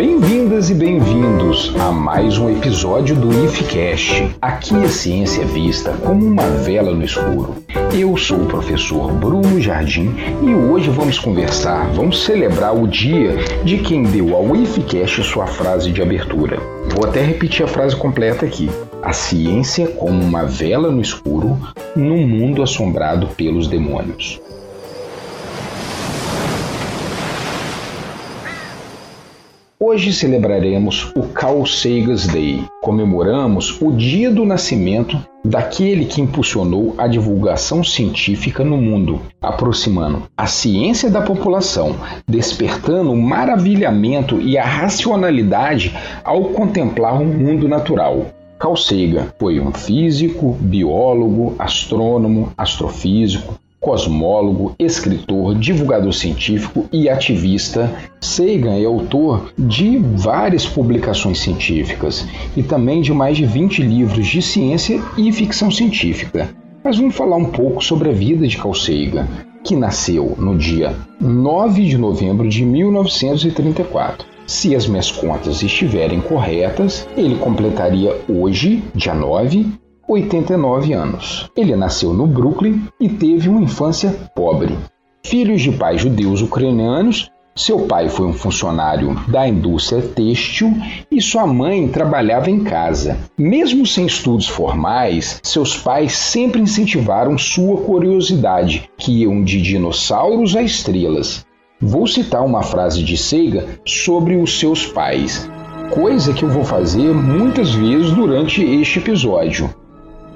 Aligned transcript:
Bem-vindas 0.00 0.70
e 0.70 0.74
bem-vindos 0.74 1.74
a 1.78 1.92
mais 1.92 2.38
um 2.38 2.48
episódio 2.48 3.14
do 3.14 3.30
IFCast. 3.44 4.34
Aqui 4.40 4.74
a 4.74 4.88
ciência 4.88 5.42
é 5.42 5.44
vista 5.44 5.92
como 5.92 6.24
uma 6.24 6.48
vela 6.48 6.94
no 6.94 7.04
escuro. 7.04 7.56
Eu 7.92 8.16
sou 8.16 8.38
o 8.38 8.46
professor 8.46 9.12
Bruno 9.12 9.60
Jardim 9.60 10.14
e 10.42 10.54
hoje 10.54 10.88
vamos 10.88 11.18
conversar, 11.18 11.92
vamos 11.92 12.24
celebrar 12.24 12.74
o 12.74 12.88
dia 12.88 13.36
de 13.62 13.76
quem 13.76 14.04
deu 14.04 14.34
ao 14.34 14.56
IFCast 14.56 15.22
sua 15.22 15.46
frase 15.46 15.92
de 15.92 16.00
abertura. 16.00 16.58
Vou 16.94 17.04
até 17.04 17.22
repetir 17.22 17.66
a 17.66 17.68
frase 17.68 17.94
completa 17.94 18.46
aqui. 18.46 18.70
A 19.02 19.12
ciência 19.12 19.86
como 19.86 20.24
uma 20.24 20.46
vela 20.46 20.90
no 20.90 21.02
escuro 21.02 21.58
num 21.94 22.26
mundo 22.26 22.62
assombrado 22.62 23.26
pelos 23.36 23.68
demônios. 23.68 24.40
Hoje 29.82 30.12
celebraremos 30.12 31.10
o 31.16 31.22
Carl 31.22 31.64
Sagan's 31.64 32.26
Day. 32.26 32.62
Comemoramos 32.82 33.80
o 33.80 33.90
dia 33.90 34.30
do 34.30 34.44
nascimento 34.44 35.18
daquele 35.42 36.04
que 36.04 36.20
impulsionou 36.20 36.94
a 36.98 37.06
divulgação 37.06 37.82
científica 37.82 38.62
no 38.62 38.76
mundo, 38.76 39.22
aproximando 39.40 40.24
a 40.36 40.46
ciência 40.46 41.08
da 41.08 41.22
população, 41.22 41.96
despertando 42.28 43.10
o 43.10 43.16
maravilhamento 43.16 44.38
e 44.38 44.58
a 44.58 44.66
racionalidade 44.66 45.96
ao 46.22 46.44
contemplar 46.50 47.18
o 47.18 47.24
mundo 47.24 47.66
natural. 47.66 48.26
Carl 48.58 48.76
Sagan 48.76 49.28
foi 49.38 49.58
um 49.60 49.72
físico, 49.72 50.58
biólogo, 50.60 51.54
astrônomo, 51.58 52.52
astrofísico, 52.54 53.58
cosmólogo, 53.80 54.74
escritor, 54.78 55.54
divulgador 55.54 56.12
científico 56.12 56.86
e 56.92 57.08
ativista. 57.08 57.90
Sagan 58.20 58.74
é 58.74 58.84
autor 58.84 59.52
de 59.58 59.96
várias 59.98 60.66
publicações 60.66 61.40
científicas 61.40 62.26
e 62.56 62.62
também 62.62 63.00
de 63.00 63.12
mais 63.12 63.36
de 63.36 63.46
20 63.46 63.82
livros 63.82 64.26
de 64.26 64.42
ciência 64.42 65.00
e 65.16 65.32
ficção 65.32 65.70
científica. 65.70 66.50
Mas 66.84 66.98
vamos 66.98 67.14
falar 67.14 67.36
um 67.36 67.46
pouco 67.46 67.82
sobre 67.82 68.10
a 68.10 68.12
vida 68.12 68.46
de 68.46 68.56
Carl 68.56 68.74
Sagan, 68.74 69.26
que 69.64 69.76
nasceu 69.76 70.34
no 70.38 70.56
dia 70.56 70.94
9 71.20 71.86
de 71.86 71.98
novembro 71.98 72.48
de 72.48 72.64
1934. 72.64 74.26
Se 74.46 74.74
as 74.74 74.86
minhas 74.88 75.12
contas 75.12 75.62
estiverem 75.62 76.20
corretas, 76.20 77.06
ele 77.16 77.36
completaria 77.36 78.16
hoje, 78.28 78.82
dia 78.94 79.14
9, 79.14 79.66
89 80.10 80.92
anos. 80.92 81.48
Ele 81.56 81.76
nasceu 81.76 82.12
no 82.12 82.26
Brooklyn 82.26 82.82
e 82.98 83.08
teve 83.08 83.48
uma 83.48 83.62
infância 83.62 84.10
pobre. 84.34 84.76
Filhos 85.24 85.62
de 85.62 85.70
pais 85.70 86.00
judeus 86.00 86.42
ucranianos, 86.42 87.30
seu 87.54 87.80
pai 87.86 88.08
foi 88.08 88.26
um 88.26 88.32
funcionário 88.32 89.14
da 89.28 89.46
indústria 89.46 90.02
têxtil 90.02 90.74
e 91.10 91.20
sua 91.20 91.46
mãe 91.46 91.86
trabalhava 91.86 92.50
em 92.50 92.64
casa. 92.64 93.18
Mesmo 93.38 93.86
sem 93.86 94.06
estudos 94.06 94.48
formais, 94.48 95.40
seus 95.44 95.76
pais 95.76 96.12
sempre 96.12 96.60
incentivaram 96.60 97.38
sua 97.38 97.76
curiosidade, 97.82 98.90
que 98.96 99.22
iam 99.22 99.44
de 99.44 99.62
dinossauros 99.62 100.56
a 100.56 100.62
estrelas. 100.62 101.46
Vou 101.80 102.06
citar 102.06 102.44
uma 102.44 102.62
frase 102.62 103.02
de 103.04 103.16
Seiga 103.16 103.64
sobre 103.86 104.36
os 104.36 104.58
seus 104.58 104.86
pais, 104.86 105.48
coisa 105.90 106.32
que 106.32 106.44
eu 106.44 106.48
vou 106.48 106.64
fazer 106.64 107.12
muitas 107.12 107.72
vezes 107.72 108.12
durante 108.12 108.62
este 108.62 108.98
episódio. 108.98 109.72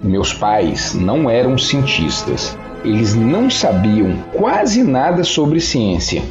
Meus 0.05 0.35
pais 0.35 0.93
não 0.93 1.31
eram 1.31 1.57
cientistas. 1.57 2.55
Eles 2.85 3.15
não 3.15 3.49
sabiam 3.49 4.19
quase 4.35 4.83
nada 4.83 5.25
sobre 5.25 5.63
ciência. 5.63 6.23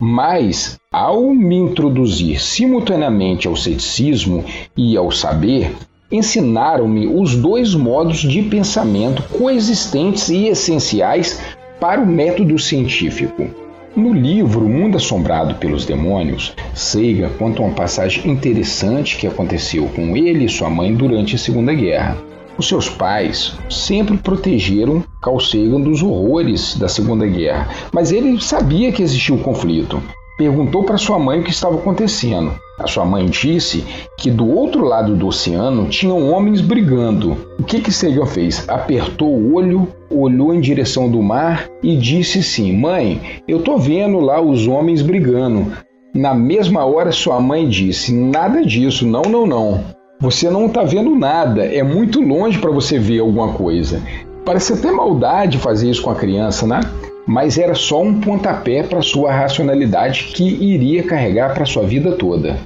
Mas, 0.00 0.78
ao 0.90 1.34
me 1.34 1.54
introduzir 1.54 2.40
simultaneamente 2.40 3.46
ao 3.46 3.54
ceticismo 3.54 4.42
e 4.74 4.96
ao 4.96 5.10
saber, 5.10 5.76
ensinaram-me 6.10 7.06
os 7.06 7.36
dois 7.36 7.74
modos 7.74 8.20
de 8.20 8.40
pensamento 8.44 9.22
coexistentes 9.24 10.30
e 10.30 10.46
essenciais 10.46 11.38
para 11.78 12.00
o 12.00 12.06
método 12.06 12.58
científico. 12.58 13.46
No 13.94 14.14
livro 14.14 14.66
Mundo 14.66 14.96
Assombrado 14.96 15.56
pelos 15.56 15.84
Demônios, 15.84 16.54
Seiga 16.74 17.28
conta 17.38 17.60
uma 17.60 17.74
passagem 17.74 18.30
interessante 18.30 19.18
que 19.18 19.26
aconteceu 19.26 19.86
com 19.94 20.16
ele 20.16 20.46
e 20.46 20.48
sua 20.48 20.70
mãe 20.70 20.94
durante 20.94 21.34
a 21.34 21.38
Segunda 21.38 21.74
Guerra. 21.74 22.27
Os 22.58 22.66
seus 22.66 22.88
pais 22.88 23.56
sempre 23.70 24.16
protegeram 24.16 25.04
Carl 25.22 25.38
Sagan 25.38 25.80
dos 25.80 26.02
horrores 26.02 26.76
da 26.76 26.88
Segunda 26.88 27.24
Guerra, 27.24 27.68
mas 27.92 28.10
ele 28.10 28.40
sabia 28.40 28.90
que 28.90 29.00
existia 29.00 29.32
o 29.32 29.38
um 29.38 29.42
conflito. 29.42 30.02
Perguntou 30.36 30.82
para 30.82 30.98
sua 30.98 31.20
mãe 31.20 31.38
o 31.38 31.44
que 31.44 31.50
estava 31.50 31.76
acontecendo. 31.76 32.52
A 32.76 32.88
sua 32.88 33.04
mãe 33.04 33.26
disse 33.26 33.84
que 34.16 34.28
do 34.28 34.48
outro 34.48 34.84
lado 34.84 35.14
do 35.14 35.28
oceano 35.28 35.88
tinham 35.88 36.30
homens 36.30 36.60
brigando. 36.60 37.36
O 37.60 37.62
que 37.62 37.80
que 37.80 37.92
Sagan 37.92 38.26
fez? 38.26 38.68
Apertou 38.68 39.28
o 39.28 39.54
olho, 39.54 39.88
olhou 40.10 40.52
em 40.52 40.60
direção 40.60 41.08
do 41.08 41.22
mar 41.22 41.68
e 41.80 41.96
disse 41.96 42.42
sim: 42.42 42.76
"Mãe, 42.76 43.20
eu 43.46 43.62
tô 43.62 43.78
vendo 43.78 44.18
lá 44.18 44.40
os 44.40 44.66
homens 44.66 45.00
brigando". 45.00 45.72
Na 46.12 46.34
mesma 46.34 46.84
hora 46.84 47.12
sua 47.12 47.40
mãe 47.40 47.68
disse: 47.68 48.12
"Nada 48.12 48.64
disso, 48.64 49.06
não, 49.06 49.22
não, 49.22 49.46
não". 49.46 49.97
Você 50.20 50.50
não 50.50 50.66
está 50.66 50.82
vendo 50.82 51.14
nada, 51.14 51.64
é 51.64 51.80
muito 51.80 52.20
longe 52.20 52.58
para 52.58 52.72
você 52.72 52.98
ver 52.98 53.20
alguma 53.20 53.52
coisa. 53.52 54.02
Parece 54.44 54.72
até 54.72 54.90
maldade 54.90 55.58
fazer 55.58 55.88
isso 55.88 56.02
com 56.02 56.10
a 56.10 56.16
criança, 56.16 56.66
né? 56.66 56.80
Mas 57.24 57.56
era 57.56 57.72
só 57.76 58.02
um 58.02 58.20
pontapé 58.20 58.82
para 58.82 59.00
sua 59.00 59.30
racionalidade 59.30 60.32
que 60.34 60.42
iria 60.42 61.04
carregar 61.04 61.54
para 61.54 61.64
sua 61.64 61.84
vida 61.84 62.16
toda. 62.16 62.58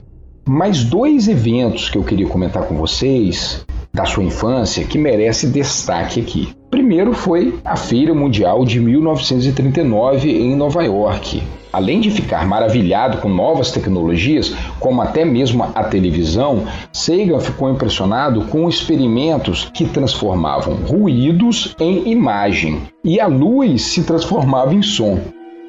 Mais 0.49 0.83
dois 0.83 1.29
eventos 1.29 1.91
que 1.91 1.99
eu 1.99 2.03
queria 2.03 2.27
comentar 2.27 2.63
com 2.63 2.75
vocês 2.75 3.67
da 3.93 4.07
sua 4.07 4.25
infância 4.25 4.87
que 4.87 4.97
merece 4.97 5.47
destaque 5.47 6.21
aqui. 6.21 6.62
Primeiro 6.73 7.13
foi 7.13 7.61
a 7.67 7.77
Feira 7.77 8.15
Mundial 8.15 8.65
de 8.65 8.81
1939 8.81 10.31
em 10.31 10.57
Nova 10.57 10.83
York, 10.83 11.43
Além 11.71 12.01
de 12.01 12.11
ficar 12.11 12.47
maravilhado 12.47 13.19
com 13.19 13.29
novas 13.29 13.71
tecnologias, 13.71 14.55
como 14.79 15.01
até 15.01 15.25
mesmo 15.25 15.65
a 15.75 15.85
televisão, 15.85 16.67
Sagan 16.93 17.41
ficou 17.41 17.71
impressionado 17.71 18.47
com 18.47 18.69
experimentos 18.69 19.71
que 19.73 19.87
transformavam 19.87 20.75
ruídos 20.75 21.75
em 21.79 22.11
imagem 22.11 22.83
e 23.03 23.19
a 23.19 23.27
luz 23.27 23.83
se 23.83 24.05
transformava 24.05 24.75
em 24.75 24.83
som. 24.83 25.19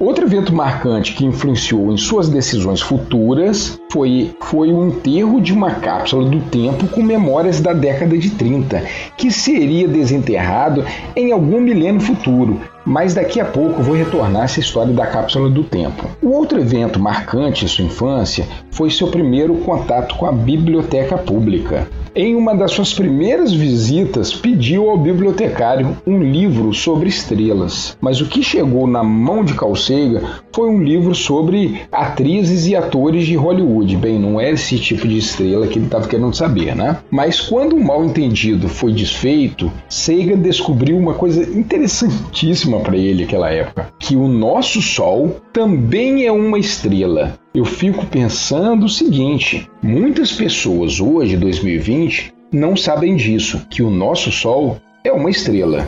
Outro 0.00 0.26
evento 0.26 0.52
marcante 0.52 1.12
que 1.14 1.24
influenciou 1.24 1.92
em 1.92 1.96
suas 1.96 2.28
decisões 2.28 2.80
futuras 2.80 3.80
foi, 3.92 4.34
foi 4.40 4.72
o 4.72 4.88
enterro 4.88 5.40
de 5.40 5.52
uma 5.52 5.76
cápsula 5.76 6.28
do 6.28 6.40
tempo 6.40 6.88
com 6.88 7.00
memórias 7.00 7.60
da 7.60 7.72
década 7.72 8.18
de 8.18 8.30
30, 8.30 8.82
que 9.16 9.30
seria 9.30 9.86
desenterrado 9.86 10.84
em 11.14 11.30
algum 11.30 11.60
milênio 11.60 12.00
futuro. 12.00 12.60
Mas 12.84 13.14
daqui 13.14 13.38
a 13.38 13.44
pouco 13.44 13.84
vou 13.84 13.94
retornar 13.94 14.44
essa 14.44 14.58
história 14.58 14.92
da 14.92 15.06
cápsula 15.06 15.48
do 15.48 15.62
tempo. 15.62 16.10
O 16.20 16.30
outro 16.30 16.60
evento 16.60 16.98
marcante 16.98 17.64
em 17.64 17.68
sua 17.68 17.84
infância 17.84 18.48
foi 18.72 18.90
seu 18.90 19.06
primeiro 19.06 19.54
contato 19.58 20.16
com 20.16 20.26
a 20.26 20.32
biblioteca 20.32 21.16
pública. 21.16 21.86
Em 22.16 22.36
uma 22.36 22.54
das 22.54 22.70
suas 22.70 22.94
primeiras 22.94 23.52
visitas, 23.52 24.32
pediu 24.32 24.88
ao 24.88 24.96
bibliotecário 24.96 25.96
um 26.06 26.22
livro 26.22 26.72
sobre 26.72 27.08
estrelas. 27.08 27.96
Mas 28.00 28.20
o 28.20 28.26
que 28.26 28.40
chegou 28.40 28.86
na 28.86 29.02
mão 29.02 29.44
de 29.44 29.52
Calcega 29.54 30.22
foi 30.52 30.68
um 30.68 30.80
livro 30.80 31.12
sobre 31.12 31.80
atrizes 31.90 32.68
e 32.68 32.76
atores 32.76 33.26
de 33.26 33.34
Hollywood. 33.34 33.96
Bem, 33.96 34.16
não 34.16 34.40
é 34.40 34.52
esse 34.52 34.78
tipo 34.78 35.08
de 35.08 35.18
estrela 35.18 35.66
que 35.66 35.76
ele 35.76 35.86
estava 35.86 36.06
querendo 36.06 36.32
saber, 36.36 36.76
né? 36.76 36.98
Mas 37.10 37.40
quando 37.40 37.74
o 37.74 37.84
mal 37.84 38.04
entendido 38.04 38.68
foi 38.68 38.92
desfeito, 38.92 39.72
Sagan 39.88 40.38
descobriu 40.38 40.96
uma 40.96 41.14
coisa 41.14 41.42
interessantíssima 41.42 42.78
para 42.78 42.96
ele 42.96 43.24
naquela 43.24 43.50
época: 43.50 43.92
que 43.98 44.14
o 44.14 44.28
nosso 44.28 44.80
Sol 44.80 45.40
também 45.52 46.24
é 46.24 46.30
uma 46.30 46.60
estrela. 46.60 47.34
Eu 47.54 47.64
fico 47.64 48.04
pensando 48.06 48.86
o 48.86 48.88
seguinte: 48.88 49.70
muitas 49.80 50.32
pessoas 50.32 50.98
hoje, 50.98 51.36
2020, 51.36 52.34
não 52.50 52.76
sabem 52.76 53.14
disso, 53.14 53.64
que 53.70 53.80
o 53.80 53.90
nosso 53.90 54.32
Sol 54.32 54.78
é 55.04 55.12
uma 55.12 55.30
estrela. 55.30 55.86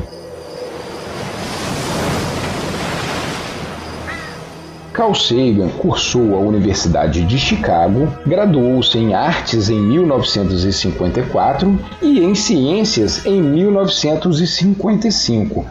Carl 4.92 5.12
Sagan 5.12 5.68
cursou 5.70 6.36
a 6.36 6.38
Universidade 6.38 7.24
de 7.24 7.36
Chicago, 7.36 8.06
graduou-se 8.24 8.96
em 8.96 9.14
Artes 9.14 9.68
em 9.68 9.80
1954 9.80 11.76
e 12.00 12.20
em 12.20 12.36
Ciências 12.36 13.26
em 13.26 13.42
1955. 13.42 15.66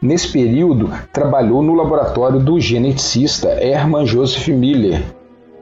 Nesse 0.00 0.28
período, 0.28 0.92
trabalhou 1.12 1.60
no 1.60 1.74
laboratório 1.74 2.38
do 2.38 2.60
geneticista 2.60 3.48
Hermann 3.48 4.06
Joseph 4.06 4.46
Miller, 4.48 5.02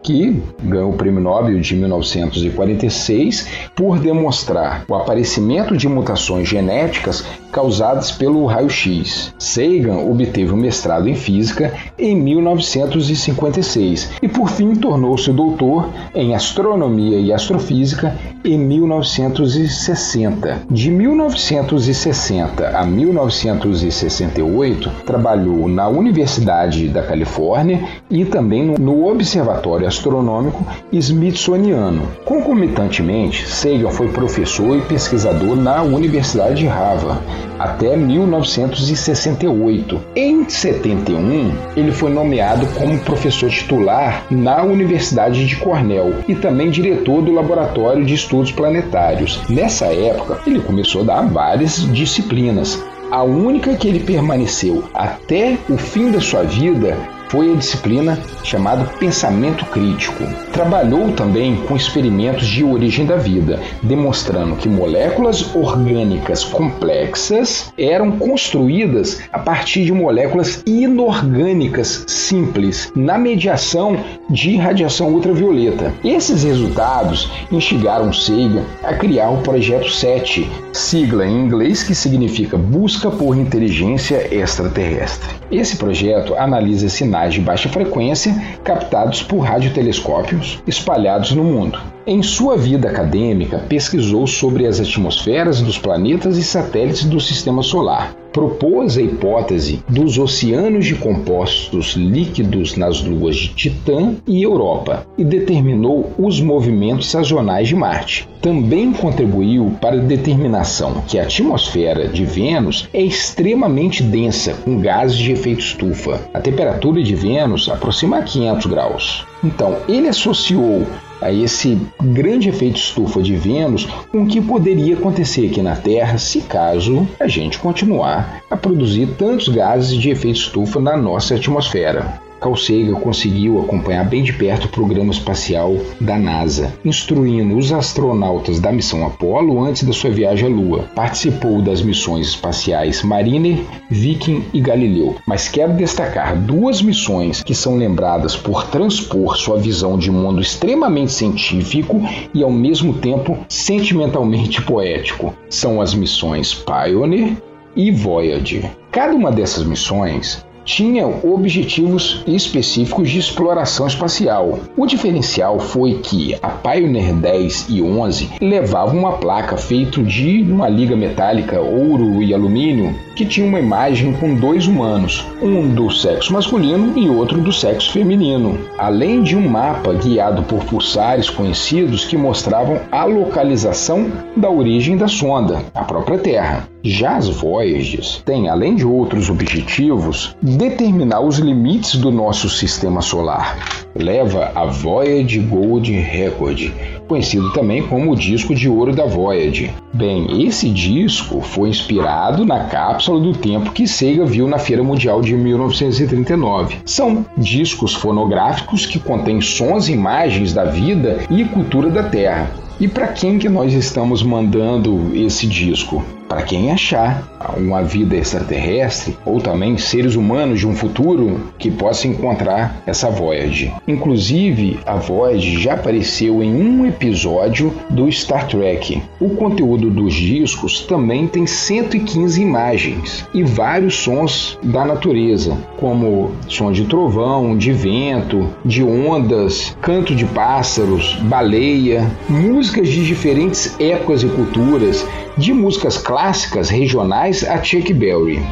que 0.02 0.42
ganhou 0.62 0.90
o 0.90 0.96
Prêmio 0.96 1.20
Nobel 1.20 1.60
de 1.60 1.74
1946 1.74 3.48
por 3.74 3.98
demonstrar 3.98 4.84
o 4.88 4.94
aparecimento 4.94 5.76
de 5.76 5.88
mutações 5.88 6.48
genéticas 6.48 7.24
causadas 7.50 8.10
pelo 8.10 8.44
raio-x. 8.46 9.34
Sagan 9.38 9.98
obteve 9.98 10.52
o 10.52 10.54
um 10.54 10.58
mestrado 10.58 11.08
em 11.08 11.14
física 11.14 11.72
em 11.98 12.14
1956 12.16 14.10
e, 14.22 14.28
por 14.28 14.50
fim, 14.50 14.74
tornou-se 14.74 15.32
doutor 15.32 15.88
em 16.14 16.34
astronomia 16.34 17.18
e 17.18 17.32
astrofísica 17.32 18.14
em 18.44 18.58
1960. 18.58 20.58
De 20.70 20.90
1960 20.90 22.68
a 22.68 22.84
1968, 22.84 24.90
trabalhou 25.04 25.68
na 25.68 25.88
Universidade 25.88 26.88
da 26.88 27.02
Califórnia 27.02 27.82
e 28.10 28.24
também 28.24 28.74
no 28.78 29.06
Observatório 29.06 29.86
Astronômico 29.86 30.66
Smithsoniano. 30.92 32.08
Concomitantemente, 32.24 33.46
Sagan 33.48 33.90
foi 33.90 34.08
professor 34.08 34.76
e 34.76 34.80
pesquisador 34.82 35.56
na 35.56 35.82
Universidade 35.82 36.60
de 36.60 36.66
Harvard 36.66 37.20
até 37.58 37.96
1968. 37.96 40.00
Em 40.14 40.48
71, 40.48 41.50
ele 41.76 41.90
foi 41.92 42.10
nomeado 42.10 42.66
como 42.74 42.98
professor 43.00 43.50
titular 43.50 44.24
na 44.30 44.62
Universidade 44.62 45.46
de 45.46 45.56
Cornell 45.56 46.14
e 46.28 46.34
também 46.34 46.70
diretor 46.70 47.22
do 47.22 47.32
Laboratório 47.32 48.04
de 48.04 48.14
Estudos 48.14 48.52
Planetários. 48.52 49.40
Nessa 49.48 49.86
época, 49.86 50.40
ele 50.46 50.60
começou 50.60 51.00
a 51.02 51.04
dar 51.04 51.22
várias 51.22 51.76
disciplinas. 51.92 52.82
A 53.10 53.22
única 53.22 53.74
que 53.74 53.88
ele 53.88 54.00
permaneceu 54.00 54.84
até 54.92 55.56
o 55.68 55.78
fim 55.78 56.10
da 56.10 56.20
sua 56.20 56.42
vida 56.42 56.94
foi 57.28 57.52
a 57.52 57.56
disciplina 57.56 58.18
chamada 58.42 58.84
Pensamento 58.98 59.64
Crítico. 59.66 60.24
Trabalhou 60.52 61.12
também 61.12 61.56
com 61.66 61.76
experimentos 61.76 62.46
de 62.46 62.64
origem 62.64 63.06
da 63.06 63.16
vida, 63.16 63.60
demonstrando 63.82 64.56
que 64.56 64.68
moléculas 64.68 65.54
orgânicas 65.54 66.44
complexas 66.44 67.72
eram 67.78 68.12
construídas 68.12 69.20
a 69.32 69.38
partir 69.38 69.84
de 69.84 69.92
moléculas 69.92 70.62
inorgânicas 70.66 72.04
simples, 72.06 72.90
na 72.94 73.18
mediação 73.18 73.98
de 74.28 74.56
radiação 74.56 75.08
ultravioleta. 75.08 75.92
Esses 76.04 76.44
resultados 76.44 77.30
instigaram 77.52 78.12
Sagan 78.12 78.64
a 78.82 78.94
criar 78.94 79.30
o 79.30 79.42
Projeto 79.42 79.90
7, 79.90 80.48
sigla 80.72 81.26
em 81.26 81.44
inglês 81.44 81.82
que 81.82 81.94
significa 81.94 82.56
Busca 82.56 83.10
por 83.10 83.36
Inteligência 83.36 84.34
Extraterrestre. 84.34 85.28
Esse 85.50 85.76
projeto 85.76 86.34
analisa 86.34 86.88
sinais 86.88 87.34
de 87.34 87.40
baixa 87.40 87.68
frequência 87.68 88.34
captados 88.62 89.22
por 89.22 89.40
radiotelescópios 89.40 90.62
espalhados 90.66 91.32
no 91.32 91.44
mundo. 91.44 91.80
Em 92.10 92.22
sua 92.22 92.56
vida 92.56 92.88
acadêmica, 92.88 93.58
pesquisou 93.68 94.26
sobre 94.26 94.66
as 94.66 94.80
atmosferas 94.80 95.60
dos 95.60 95.76
planetas 95.76 96.38
e 96.38 96.42
satélites 96.42 97.04
do 97.04 97.20
sistema 97.20 97.62
solar. 97.62 98.16
Propôs 98.32 98.96
a 98.96 99.02
hipótese 99.02 99.84
dos 99.86 100.16
oceanos 100.16 100.86
de 100.86 100.94
compostos 100.94 101.96
líquidos 101.96 102.78
nas 102.78 103.02
luas 103.02 103.36
de 103.36 103.48
Titã 103.48 104.14
e 104.26 104.42
Europa 104.42 105.06
e 105.18 105.24
determinou 105.24 106.10
os 106.18 106.40
movimentos 106.40 107.10
sazonais 107.10 107.68
de 107.68 107.76
Marte. 107.76 108.26
Também 108.40 108.90
contribuiu 108.90 109.76
para 109.78 109.96
a 109.96 110.02
determinação 110.02 111.02
que 111.06 111.18
a 111.18 111.24
atmosfera 111.24 112.08
de 112.08 112.24
Vênus 112.24 112.88
é 112.94 113.02
extremamente 113.02 114.02
densa 114.02 114.54
com 114.64 114.80
gases 114.80 115.18
de 115.18 115.32
efeito 115.32 115.60
estufa. 115.60 116.22
A 116.32 116.40
temperatura 116.40 117.02
de 117.02 117.14
Vênus 117.14 117.68
aproxima 117.68 118.22
500 118.22 118.64
graus. 118.64 119.26
Então, 119.44 119.76
ele 119.86 120.08
associou 120.08 120.86
a 121.20 121.32
esse 121.32 121.78
grande 122.02 122.48
efeito 122.48 122.76
estufa 122.76 123.22
de 123.22 123.36
Vênus 123.36 123.86
com 124.10 124.22
o 124.22 124.26
que 124.26 124.40
poderia 124.40 124.94
acontecer 124.94 125.48
aqui 125.50 125.62
na 125.62 125.76
Terra 125.76 126.18
se 126.18 126.40
caso 126.42 127.06
a 127.18 127.26
gente 127.26 127.58
continuar 127.58 128.42
a 128.50 128.56
produzir 128.56 129.06
tantos 129.18 129.48
gases 129.48 129.96
de 129.96 130.10
efeito 130.10 130.38
estufa 130.38 130.80
na 130.80 130.96
nossa 130.96 131.34
atmosfera. 131.34 132.27
Carl 132.40 132.56
Sagan 132.56 132.94
conseguiu 132.94 133.60
acompanhar 133.60 134.04
bem 134.04 134.22
de 134.22 134.32
perto 134.32 134.66
o 134.66 134.68
programa 134.68 135.12
espacial 135.12 135.76
da 136.00 136.16
NASA, 136.18 136.72
instruindo 136.84 137.56
os 137.56 137.72
astronautas 137.72 138.60
da 138.60 138.72
missão 138.72 139.04
Apollo 139.06 139.62
antes 139.62 139.82
da 139.82 139.92
sua 139.92 140.10
viagem 140.10 140.48
à 140.48 140.54
Lua. 140.54 140.84
Participou 140.94 141.60
das 141.60 141.82
missões 141.82 142.28
espaciais 142.28 143.02
Mariner, 143.02 143.58
Viking 143.90 144.44
e 144.52 144.60
Galileu. 144.60 145.16
Mas 145.26 145.48
quero 145.48 145.72
destacar 145.74 146.36
duas 146.36 146.80
missões 146.80 147.42
que 147.42 147.54
são 147.54 147.76
lembradas 147.76 148.36
por 148.36 148.64
transpor 148.68 149.36
sua 149.36 149.58
visão 149.58 149.98
de 149.98 150.10
mundo 150.10 150.40
extremamente 150.40 151.12
científico 151.12 152.00
e 152.32 152.42
ao 152.42 152.50
mesmo 152.50 152.94
tempo 152.94 153.38
sentimentalmente 153.48 154.62
poético. 154.62 155.34
São 155.50 155.80
as 155.80 155.94
missões 155.94 156.54
Pioneer 156.54 157.36
e 157.74 157.90
Voyager. 157.90 158.70
Cada 158.90 159.14
uma 159.14 159.30
dessas 159.30 159.64
missões 159.64 160.44
tinha 160.68 161.06
objetivos 161.06 162.22
específicos 162.26 163.08
de 163.08 163.18
exploração 163.18 163.86
espacial. 163.86 164.60
O 164.76 164.86
diferencial 164.86 165.58
foi 165.58 165.94
que 165.94 166.36
a 166.42 166.48
Pioneer 166.50 167.14
10 167.14 167.70
e 167.70 167.80
11 167.80 168.32
levavam 168.38 168.98
uma 168.98 169.12
placa 169.12 169.56
feita 169.56 170.02
de 170.02 170.42
uma 170.42 170.68
liga 170.68 170.94
metálica 170.94 171.58
ouro 171.58 172.22
e 172.22 172.34
alumínio 172.34 172.94
que 173.16 173.24
tinha 173.24 173.46
uma 173.46 173.58
imagem 173.58 174.12
com 174.12 174.34
dois 174.34 174.66
humanos, 174.66 175.24
um 175.40 175.70
do 175.70 175.90
sexo 175.90 176.34
masculino 176.34 176.98
e 176.98 177.08
outro 177.08 177.40
do 177.40 177.52
sexo 177.52 177.90
feminino, 177.90 178.58
além 178.76 179.22
de 179.22 179.34
um 179.34 179.48
mapa 179.48 179.94
guiado 179.94 180.42
por 180.42 180.62
pulsares 180.66 181.30
conhecidos 181.30 182.04
que 182.04 182.16
mostravam 182.16 182.78
a 182.92 183.04
localização 183.04 184.12
da 184.36 184.50
origem 184.50 184.98
da 184.98 185.08
sonda, 185.08 185.62
a 185.74 185.82
própria 185.82 186.18
Terra. 186.18 186.68
Já 186.90 187.16
as 187.16 187.28
Voyages 187.28 188.22
têm, 188.24 188.48
além 188.48 188.74
de 188.74 188.86
outros 188.86 189.28
objetivos, 189.28 190.34
determinar 190.40 191.20
os 191.20 191.38
limites 191.38 191.96
do 191.96 192.10
nosso 192.10 192.48
sistema 192.48 193.02
solar. 193.02 193.58
Leva 193.94 194.52
a 194.54 194.64
Voyage 194.64 195.38
Gold 195.38 195.92
Record, 195.92 196.72
conhecido 197.06 197.52
também 197.52 197.82
como 197.82 198.10
o 198.10 198.16
disco 198.16 198.54
de 198.54 198.70
ouro 198.70 198.96
da 198.96 199.04
Voyage. 199.04 199.70
Bem, 199.92 200.46
esse 200.46 200.70
disco 200.70 201.42
foi 201.42 201.68
inspirado 201.68 202.46
na 202.46 202.64
cápsula 202.64 203.20
do 203.20 203.34
tempo 203.34 203.72
que 203.72 203.86
Sega 203.86 204.24
viu 204.24 204.48
na 204.48 204.58
Feira 204.58 204.82
Mundial 204.82 205.20
de 205.20 205.36
1939. 205.36 206.78
São 206.86 207.22
discos 207.36 207.92
fonográficos 207.92 208.86
que 208.86 208.98
contêm 208.98 209.42
sons 209.42 209.90
e 209.90 209.92
imagens 209.92 210.54
da 210.54 210.64
vida 210.64 211.18
e 211.28 211.44
cultura 211.44 211.90
da 211.90 212.04
Terra. 212.04 212.50
E 212.80 212.88
para 212.88 213.08
quem 213.08 213.38
que 213.38 213.48
nós 213.48 213.74
estamos 213.74 214.22
mandando 214.22 215.10
esse 215.14 215.46
disco? 215.46 216.02
Para 216.28 216.42
quem 216.42 216.70
achar 216.70 217.26
uma 217.56 217.82
vida 217.82 218.16
extraterrestre 218.16 219.16
ou 219.24 219.40
também 219.40 219.78
seres 219.78 220.14
humanos 220.14 220.60
de 220.60 220.66
um 220.66 220.74
futuro 220.74 221.40
que 221.58 221.70
possa 221.70 222.06
encontrar 222.06 222.82
essa 222.86 223.08
Voyage. 223.10 223.72
Inclusive, 223.86 224.78
a 224.84 224.96
Voyage 224.96 225.60
já 225.60 225.74
apareceu 225.74 226.42
em 226.42 226.54
um 226.54 226.86
episódio 226.86 227.72
do 227.88 228.10
Star 228.12 228.46
Trek. 228.46 229.02
O 229.20 229.30
conteúdo 229.30 229.90
dos 229.90 230.14
discos 230.14 230.82
também 230.82 231.26
tem 231.26 231.46
115 231.46 232.40
imagens 232.40 233.26
e 233.32 233.42
vários 233.42 233.96
sons 233.96 234.58
da 234.62 234.84
natureza, 234.84 235.56
como 235.78 236.32
som 236.48 236.72
de 236.72 236.84
trovão, 236.84 237.56
de 237.56 237.72
vento, 237.72 238.48
de 238.64 238.82
ondas, 238.82 239.76
canto 239.80 240.14
de 240.14 240.24
pássaros, 240.26 241.14
baleia, 241.22 242.10
músicas 242.28 242.88
de 242.88 243.06
diferentes 243.06 243.74
épocas 243.80 244.22
e 244.22 244.26
culturas, 244.28 245.06
de 245.38 245.54
músicas 245.54 245.96
clássicas 245.96 246.68
regionais 246.68 247.44
a 247.44 247.62
Chuck 247.62 247.94
Berry. 247.94 248.42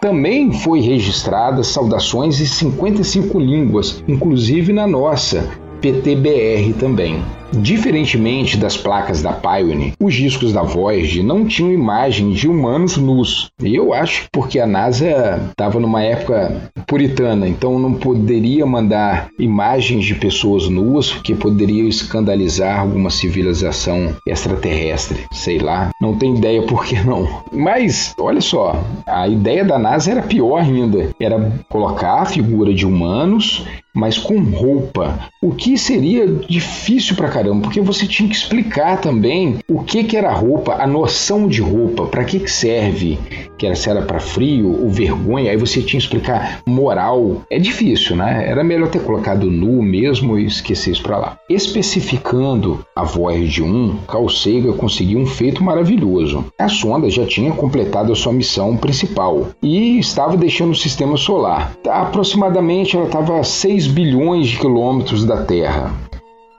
Também 0.00 0.52
foi 0.52 0.80
registrada 0.80 1.62
saudações 1.62 2.40
em 2.40 2.46
55 2.46 3.38
línguas, 3.38 4.02
inclusive 4.08 4.72
na 4.72 4.86
nossa, 4.88 5.48
PTBR 5.80 6.72
também. 6.74 7.22
Diferentemente 7.52 8.58
das 8.58 8.76
placas 8.76 9.22
da 9.22 9.32
Pioneer, 9.32 9.94
os 10.00 10.14
discos 10.14 10.52
da 10.52 10.62
Voyager 10.62 11.24
não 11.24 11.46
tinham 11.46 11.72
imagem 11.72 12.30
de 12.32 12.46
humanos 12.46 12.98
nus. 12.98 13.50
E 13.62 13.74
eu 13.74 13.94
acho 13.94 14.28
porque 14.30 14.60
a 14.60 14.66
NASA 14.66 15.40
estava 15.50 15.80
numa 15.80 16.02
época 16.02 16.70
puritana, 16.86 17.48
então 17.48 17.78
não 17.78 17.94
poderia 17.94 18.66
mandar 18.66 19.28
imagens 19.38 20.04
de 20.04 20.14
pessoas 20.14 20.68
nuas, 20.68 21.12
que 21.12 21.34
poderia 21.34 21.88
escandalizar 21.88 22.80
alguma 22.80 23.08
civilização 23.08 24.14
extraterrestre, 24.26 25.24
sei 25.32 25.58
lá. 25.58 25.90
Não 26.00 26.18
tenho 26.18 26.36
ideia 26.36 26.62
por 26.62 26.84
que 26.84 27.00
não. 27.00 27.26
Mas, 27.50 28.14
olha 28.18 28.42
só, 28.42 28.84
a 29.06 29.26
ideia 29.26 29.64
da 29.64 29.78
NASA 29.78 30.10
era 30.10 30.22
pior 30.22 30.60
ainda. 30.60 31.10
Era 31.18 31.50
colocar 31.68 32.20
a 32.20 32.26
figura 32.26 32.74
de 32.74 32.84
humanos 32.84 33.66
mas 33.98 34.16
com 34.16 34.38
roupa, 34.38 35.18
o 35.42 35.50
que 35.50 35.76
seria 35.76 36.24
difícil 36.26 37.16
para 37.16 37.28
caramba, 37.28 37.62
porque 37.62 37.80
você 37.80 38.06
tinha 38.06 38.28
que 38.28 38.36
explicar 38.36 39.00
também 39.00 39.58
o 39.68 39.82
que, 39.82 40.04
que 40.04 40.16
era 40.16 40.32
roupa, 40.32 40.76
a 40.80 40.86
noção 40.86 41.48
de 41.48 41.60
roupa, 41.60 42.06
para 42.06 42.22
que, 42.22 42.38
que 42.38 42.50
serve. 42.50 43.18
que 43.58 43.66
era, 43.66 43.74
se 43.74 43.90
era 43.90 44.02
para 44.02 44.20
frio 44.20 44.84
ou 44.84 44.88
vergonha, 44.88 45.50
aí 45.50 45.56
você 45.56 45.82
tinha 45.82 45.98
que 45.98 46.06
explicar 46.06 46.62
moral. 46.64 47.42
É 47.50 47.58
difícil, 47.58 48.14
né? 48.14 48.48
Era 48.48 48.62
melhor 48.62 48.88
ter 48.88 49.00
colocado 49.00 49.50
nu 49.50 49.82
mesmo 49.82 50.38
e 50.38 50.46
esquecer 50.46 50.92
isso 50.92 51.02
para 51.02 51.18
lá. 51.18 51.38
Especificando 51.50 52.86
a 52.94 53.02
Voyager 53.02 53.64
1, 53.64 53.96
Carl 54.06 54.28
Sagan 54.28 54.74
conseguiu 54.74 55.18
um 55.18 55.26
feito 55.26 55.62
maravilhoso. 55.64 56.44
A 56.56 56.68
sonda 56.68 57.10
já 57.10 57.26
tinha 57.26 57.50
completado 57.50 58.12
a 58.12 58.16
sua 58.16 58.32
missão 58.32 58.76
principal 58.76 59.48
e 59.60 59.98
estava 59.98 60.36
deixando 60.36 60.70
o 60.70 60.76
sistema 60.76 61.16
solar. 61.16 61.72
Aproximadamente 61.88 62.96
ela 62.96 63.06
estava 63.06 63.40
a 63.40 63.42
6 63.42 63.87
bilhões 63.88 64.48
de 64.48 64.58
quilômetros 64.58 65.24
da 65.24 65.42
Terra. 65.44 65.92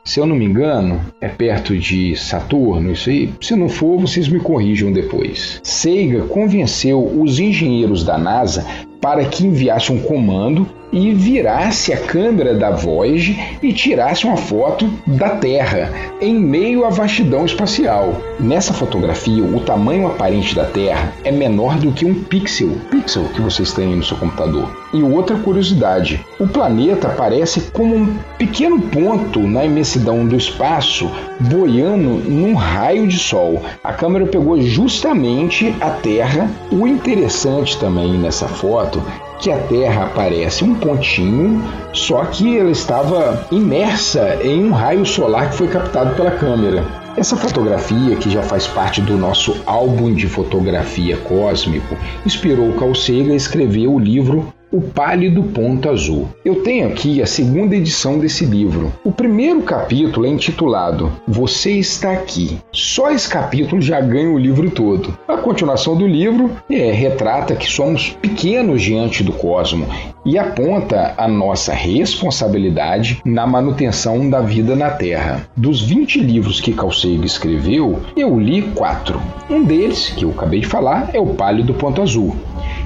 Se 0.03 0.19
eu 0.19 0.25
não 0.25 0.35
me 0.35 0.45
engano, 0.45 0.99
é 1.21 1.27
perto 1.27 1.77
de 1.77 2.15
Saturno, 2.15 2.91
isso 2.91 3.09
aí. 3.09 3.31
Se 3.41 3.55
não 3.55 3.69
for, 3.69 3.99
vocês 3.99 4.27
me 4.27 4.39
corrijam 4.39 4.91
depois. 4.91 5.59
Seiga 5.63 6.23
convenceu 6.23 6.99
os 7.21 7.39
engenheiros 7.39 8.03
da 8.03 8.17
NASA 8.17 8.65
para 8.99 9.23
que 9.25 9.45
enviasse 9.45 9.91
um 9.91 10.01
comando 10.01 10.67
e 10.91 11.13
virasse 11.13 11.93
a 11.93 11.97
câmera 11.97 12.53
da 12.53 12.71
Voyager 12.71 13.35
e 13.61 13.71
tirasse 13.73 14.25
uma 14.25 14.37
foto 14.37 14.89
da 15.05 15.29
Terra 15.29 15.91
em 16.21 16.35
meio 16.35 16.85
à 16.85 16.89
vastidão 16.89 17.45
espacial. 17.45 18.15
Nessa 18.39 18.73
fotografia, 18.73 19.43
o 19.43 19.59
tamanho 19.59 20.07
aparente 20.07 20.55
da 20.55 20.65
Terra 20.65 21.13
é 21.23 21.31
menor 21.31 21.77
do 21.77 21.91
que 21.91 22.05
um 22.05 22.23
pixel, 22.23 22.71
pixel 22.89 23.25
que 23.33 23.41
vocês 23.41 23.73
têm 23.73 23.95
no 23.95 24.03
seu 24.03 24.17
computador. 24.17 24.69
E 24.93 25.03
outra 25.03 25.37
curiosidade, 25.37 26.25
o 26.39 26.47
planeta 26.47 27.09
parece 27.09 27.61
como 27.71 27.95
um 27.95 28.17
pequeno 28.37 28.81
ponto 28.81 29.39
na 29.41 29.65
imensidão 29.65 30.25
do 30.25 30.35
espaço 30.35 31.09
boiando 31.39 32.09
num 32.09 32.55
raio 32.55 33.07
de 33.07 33.17
sol. 33.17 33.61
A 33.83 33.93
câmera 33.93 34.25
pegou 34.25 34.59
justamente 34.61 35.73
a 35.79 35.91
Terra. 35.91 36.49
O 36.71 36.87
interessante 36.87 37.77
também 37.77 38.17
nessa 38.17 38.47
foto 38.47 39.01
que 39.39 39.49
a 39.51 39.57
Terra 39.57 40.05
aparece 40.05 40.63
um 40.63 40.75
pontinho, 40.75 41.63
só 41.93 42.25
que 42.25 42.57
ela 42.57 42.69
estava 42.69 43.47
imersa 43.51 44.37
em 44.43 44.65
um 44.65 44.71
raio 44.71 45.05
solar 45.05 45.49
que 45.49 45.57
foi 45.57 45.67
captado 45.69 46.13
pela 46.15 46.31
câmera. 46.31 46.83
Essa 47.15 47.35
fotografia, 47.35 48.15
que 48.17 48.29
já 48.29 48.43
faz 48.43 48.67
parte 48.67 49.01
do 49.01 49.17
nosso 49.17 49.55
álbum 49.65 50.13
de 50.13 50.27
fotografia 50.27 51.17
cósmico, 51.17 51.95
inspirou 52.25 52.73
Carl 52.73 52.91
a 52.91 53.35
escrever 53.35 53.87
o 53.87 53.97
livro 53.97 54.53
o 54.71 54.81
Pálido 54.81 55.43
Ponto 55.43 55.89
Azul. 55.89 56.29
Eu 56.45 56.63
tenho 56.63 56.87
aqui 56.87 57.21
a 57.21 57.25
segunda 57.25 57.75
edição 57.75 58.19
desse 58.19 58.45
livro. 58.45 58.93
O 59.03 59.11
primeiro 59.11 59.61
capítulo 59.63 60.25
é 60.25 60.29
intitulado 60.29 61.11
Você 61.27 61.71
está 61.71 62.11
aqui. 62.11 62.59
Só 62.71 63.11
esse 63.11 63.27
capítulo 63.27 63.81
já 63.81 63.99
ganha 63.99 64.31
o 64.31 64.37
livro 64.37 64.69
todo. 64.69 65.17
A 65.27 65.37
continuação 65.37 65.95
do 65.95 66.07
livro 66.07 66.51
é, 66.69 66.91
retrata 66.91 67.55
que 67.55 67.69
somos 67.69 68.15
pequenos 68.21 68.81
diante 68.81 69.23
do 69.23 69.33
cosmo 69.33 69.87
e 70.25 70.37
aponta 70.37 71.13
a 71.17 71.27
nossa 71.27 71.73
responsabilidade 71.73 73.21
na 73.25 73.47
manutenção 73.47 74.29
da 74.29 74.41
vida 74.41 74.75
na 74.75 74.89
Terra. 74.89 75.47
Dos 75.55 75.81
20 75.81 76.19
livros 76.19 76.59
que 76.59 76.73
Sagan 76.73 77.25
escreveu, 77.25 77.99
eu 78.15 78.39
li 78.39 78.61
quatro. 78.61 79.21
Um 79.49 79.63
deles, 79.63 80.09
que 80.09 80.25
eu 80.25 80.31
acabei 80.31 80.61
de 80.61 80.67
falar, 80.67 81.09
é 81.13 81.19
O 81.19 81.27
Pálido 81.27 81.73
Ponto 81.73 82.01
Azul. 82.01 82.35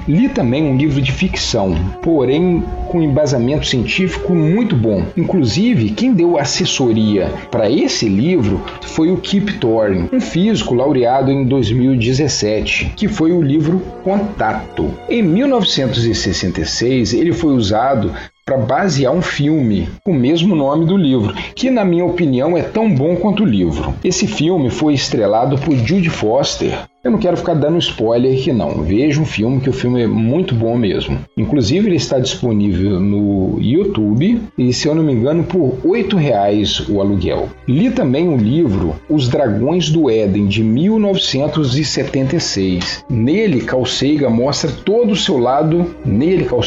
Li 0.06 0.28
também 0.28 0.64
um 0.64 0.76
livro 0.76 1.00
de 1.00 1.10
ficção, 1.10 1.74
porém 2.02 2.62
com 2.88 3.00
embasamento 3.00 3.66
científico 3.66 4.34
muito 4.34 4.76
bom. 4.76 5.02
Inclusive, 5.16 5.90
quem 5.90 6.12
deu 6.12 6.38
assessoria 6.38 7.32
para 7.50 7.70
esse 7.70 8.08
livro 8.08 8.62
foi 8.82 9.10
o 9.10 9.16
Kip 9.16 9.54
Thorne, 9.54 10.08
um 10.12 10.20
físico 10.20 10.74
laureado 10.74 11.30
em 11.30 11.44
2017, 11.44 12.92
que 12.94 13.08
foi 13.08 13.32
o 13.32 13.40
livro 13.40 13.80
Contato. 14.04 14.90
Em 15.08 15.22
1966, 15.22 17.14
ele 17.24 17.32
foi 17.32 17.54
usado 17.54 18.12
para 18.44 18.58
basear 18.58 19.12
um 19.12 19.22
filme 19.22 19.88
com 20.04 20.12
o 20.12 20.14
mesmo 20.14 20.54
nome 20.54 20.84
do 20.84 20.96
livro, 20.96 21.34
que 21.54 21.70
na 21.70 21.84
minha 21.84 22.04
opinião 22.04 22.56
é 22.56 22.62
tão 22.62 22.94
bom 22.94 23.16
quanto 23.16 23.42
o 23.42 23.46
livro. 23.46 23.94
Esse 24.04 24.26
filme 24.26 24.68
foi 24.68 24.92
estrelado 24.92 25.56
por 25.56 25.74
Jude 25.74 26.10
Foster, 26.10 26.78
eu 27.04 27.10
não 27.10 27.18
quero 27.18 27.36
ficar 27.36 27.52
dando 27.52 27.76
spoiler 27.78 28.34
aqui 28.34 28.50
não. 28.50 28.82
Veja 28.82 29.20
um 29.20 29.26
filme 29.26 29.60
que 29.60 29.68
o 29.68 29.74
filme 29.74 30.02
é 30.02 30.06
muito 30.06 30.54
bom 30.54 30.74
mesmo. 30.74 31.18
Inclusive 31.36 31.86
ele 31.86 31.96
está 31.96 32.18
disponível 32.18 32.98
no 32.98 33.58
YouTube 33.60 34.40
e 34.56 34.72
se 34.72 34.88
eu 34.88 34.94
não 34.94 35.02
me 35.02 35.12
engano 35.12 35.44
por 35.44 35.76
R$ 35.84 36.08
reais 36.16 36.88
o 36.88 37.02
aluguel. 37.02 37.50
Li 37.68 37.90
também 37.90 38.26
o 38.26 38.38
livro 38.38 38.96
Os 39.06 39.28
Dragões 39.28 39.90
do 39.90 40.08
Éden 40.08 40.46
de 40.46 40.64
1976. 40.64 43.04
Nele 43.10 43.62
Sagan 43.86 44.30
mostra 44.30 44.72
todo 44.72 45.12
o 45.12 45.16
seu 45.16 45.36
lado, 45.36 45.94
nele 46.06 46.44
Carl 46.44 46.62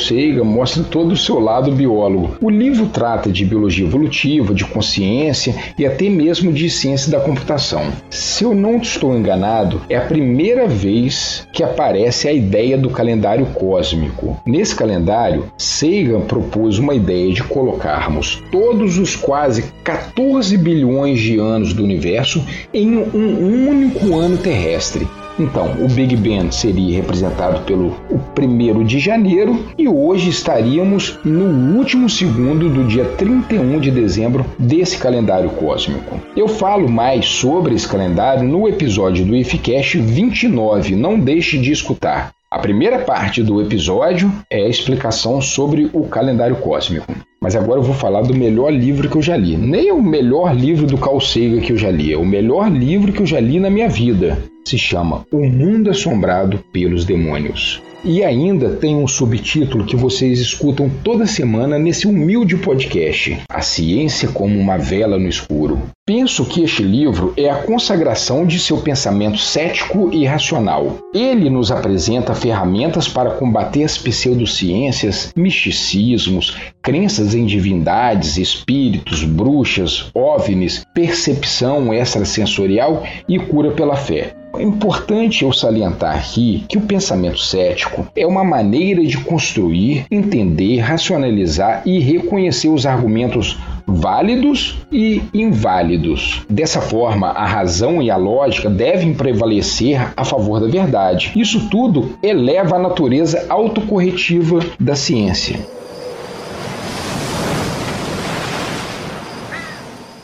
mostra 0.45 0.83
todo 0.83 1.13
o 1.13 1.17
seu 1.17 1.39
lado 1.39 1.71
biólogo. 1.71 2.37
O 2.39 2.51
livro 2.51 2.85
trata 2.85 3.31
de 3.31 3.43
biologia 3.43 3.87
evolutiva, 3.87 4.53
de 4.53 4.65
consciência 4.65 5.55
e 5.79 5.85
até 5.85 6.07
mesmo 6.09 6.53
de 6.53 6.69
ciência 6.69 7.11
da 7.11 7.19
computação. 7.19 7.91
Se 8.11 8.43
eu 8.43 8.53
não 8.53 8.77
estou 8.77 9.17
enganado, 9.17 9.81
é 9.89 9.95
a 9.95 10.01
primeira 10.01 10.26
primeira 10.27 10.67
vez 10.67 11.47
que 11.53 11.63
aparece 11.63 12.27
a 12.27 12.33
ideia 12.33 12.77
do 12.77 12.89
calendário 12.89 13.45
cósmico. 13.45 14.37
Nesse 14.45 14.75
calendário, 14.75 15.49
Sagan 15.57 16.19
propôs 16.19 16.77
uma 16.77 16.93
ideia 16.93 17.31
de 17.31 17.43
colocarmos 17.43 18.43
todos 18.51 18.97
os 18.97 19.15
quase 19.15 19.63
14 19.85 20.57
bilhões 20.57 21.21
de 21.21 21.39
anos 21.39 21.73
do 21.73 21.81
universo 21.81 22.43
em 22.73 22.97
um 22.97 23.69
único 23.69 24.17
ano 24.17 24.37
terrestre. 24.37 25.07
Então, 25.39 25.75
o 25.79 25.87
Big 25.87 26.15
Ben 26.15 26.51
seria 26.51 26.95
representado 26.95 27.61
pelo 27.61 27.95
o 28.09 28.17
primeiro 28.33 28.83
de 28.83 28.97
janeiro 28.99 29.65
e 29.77 29.87
hoje 29.87 30.29
estaríamos 30.29 31.19
no 31.23 31.77
último 31.77 32.09
segundo 32.09 32.69
do 32.69 32.83
dia 32.85 33.05
31 33.05 33.79
de 33.79 33.91
dezembro 33.91 34.45
desse 34.57 34.97
calendário 34.97 35.49
cósmico. 35.51 36.19
Eu 36.35 36.47
falo 36.47 36.89
mais 36.89 37.27
sobre 37.27 37.75
esse 37.75 37.87
calendário 37.87 38.47
no 38.47 38.67
episódio 38.67 39.25
do 39.25 39.35
IFCast 39.35 39.99
29, 39.99 40.95
não 40.95 41.19
deixe 41.19 41.57
de 41.57 41.71
escutar. 41.71 42.31
A 42.49 42.59
primeira 42.59 42.99
parte 42.99 43.43
do 43.43 43.61
episódio 43.61 44.31
é 44.49 44.63
a 44.63 44.69
explicação 44.69 45.41
sobre 45.41 45.89
o 45.93 46.07
calendário 46.07 46.55
cósmico. 46.55 47.13
Mas 47.41 47.55
agora 47.55 47.79
eu 47.79 47.83
vou 47.83 47.93
falar 47.93 48.21
do 48.21 48.35
melhor 48.35 48.71
livro 48.71 49.09
que 49.09 49.17
eu 49.17 49.21
já 49.21 49.37
li. 49.37 49.55
Nem 49.55 49.89
é 49.89 49.93
o 49.93 50.01
melhor 50.01 50.55
livro 50.55 50.87
do 50.87 50.97
Carl 50.97 51.19
Sagan 51.19 51.61
que 51.61 51.71
eu 51.71 51.77
já 51.77 51.91
li, 51.91 52.13
é 52.13 52.17
o 52.17 52.25
melhor 52.25 52.71
livro 52.71 53.11
que 53.11 53.21
eu 53.21 53.25
já 53.25 53.39
li 53.39 53.59
na 53.59 53.69
minha 53.69 53.87
vida 53.87 54.37
se 54.67 54.77
chama 54.77 55.25
O 55.31 55.45
Mundo 55.45 55.89
Assombrado 55.89 56.59
pelos 56.73 57.05
Demônios. 57.05 57.81
E 58.03 58.23
ainda 58.23 58.69
tem 58.69 58.95
um 58.95 59.07
subtítulo 59.07 59.85
que 59.85 59.95
vocês 59.95 60.39
escutam 60.39 60.89
toda 61.03 61.25
semana 61.25 61.79
nesse 61.79 62.05
humilde 62.05 62.55
podcast: 62.57 63.39
A 63.49 63.61
Ciência 63.61 64.29
como 64.29 64.59
uma 64.59 64.77
Vela 64.77 65.17
no 65.17 65.27
Escuro. 65.27 65.81
Penso 66.05 66.45
que 66.45 66.63
este 66.63 66.83
livro 66.83 67.33
é 67.35 67.49
a 67.49 67.55
consagração 67.63 68.45
de 68.45 68.59
seu 68.59 68.77
pensamento 68.77 69.39
cético 69.39 70.09
e 70.13 70.25
racional. 70.25 70.99
Ele 71.13 71.49
nos 71.49 71.69
apresenta 71.69 72.33
ferramentas 72.33 73.09
para 73.09 73.31
combater 73.31 73.83
as 73.83 73.97
pseudociências, 73.97 75.33
misticismos, 75.35 76.55
crenças 76.81 77.26
em 77.33 77.45
divindades, 77.45 78.37
espíritos, 78.37 79.23
bruxas, 79.23 80.09
ovnis, 80.13 80.85
percepção 80.93 81.93
extrasensorial 81.93 83.03
e 83.27 83.39
cura 83.39 83.71
pela 83.71 83.95
fé. 83.95 84.33
É 84.57 84.63
importante 84.63 85.43
eu 85.43 85.53
salientar 85.53 86.17
aqui 86.17 86.65
que 86.67 86.77
o 86.77 86.81
pensamento 86.81 87.39
cético 87.39 88.07
é 88.15 88.25
uma 88.25 88.43
maneira 88.43 89.05
de 89.05 89.17
construir, 89.17 90.05
entender, 90.09 90.79
racionalizar 90.79 91.83
e 91.85 91.99
reconhecer 91.99 92.69
os 92.69 92.85
argumentos 92.85 93.57
válidos 93.85 94.79
e 94.91 95.21
inválidos. 95.33 96.41
Dessa 96.49 96.81
forma, 96.81 97.29
a 97.29 97.45
razão 97.45 98.01
e 98.01 98.09
a 98.09 98.17
lógica 98.17 98.69
devem 98.69 99.13
prevalecer 99.13 100.11
a 100.17 100.25
favor 100.25 100.59
da 100.59 100.67
verdade. 100.67 101.31
Isso 101.35 101.69
tudo 101.69 102.17
eleva 102.23 102.75
a 102.75 102.79
natureza 102.79 103.45
autocorretiva 103.49 104.59
da 104.79 104.95
ciência. 104.95 105.76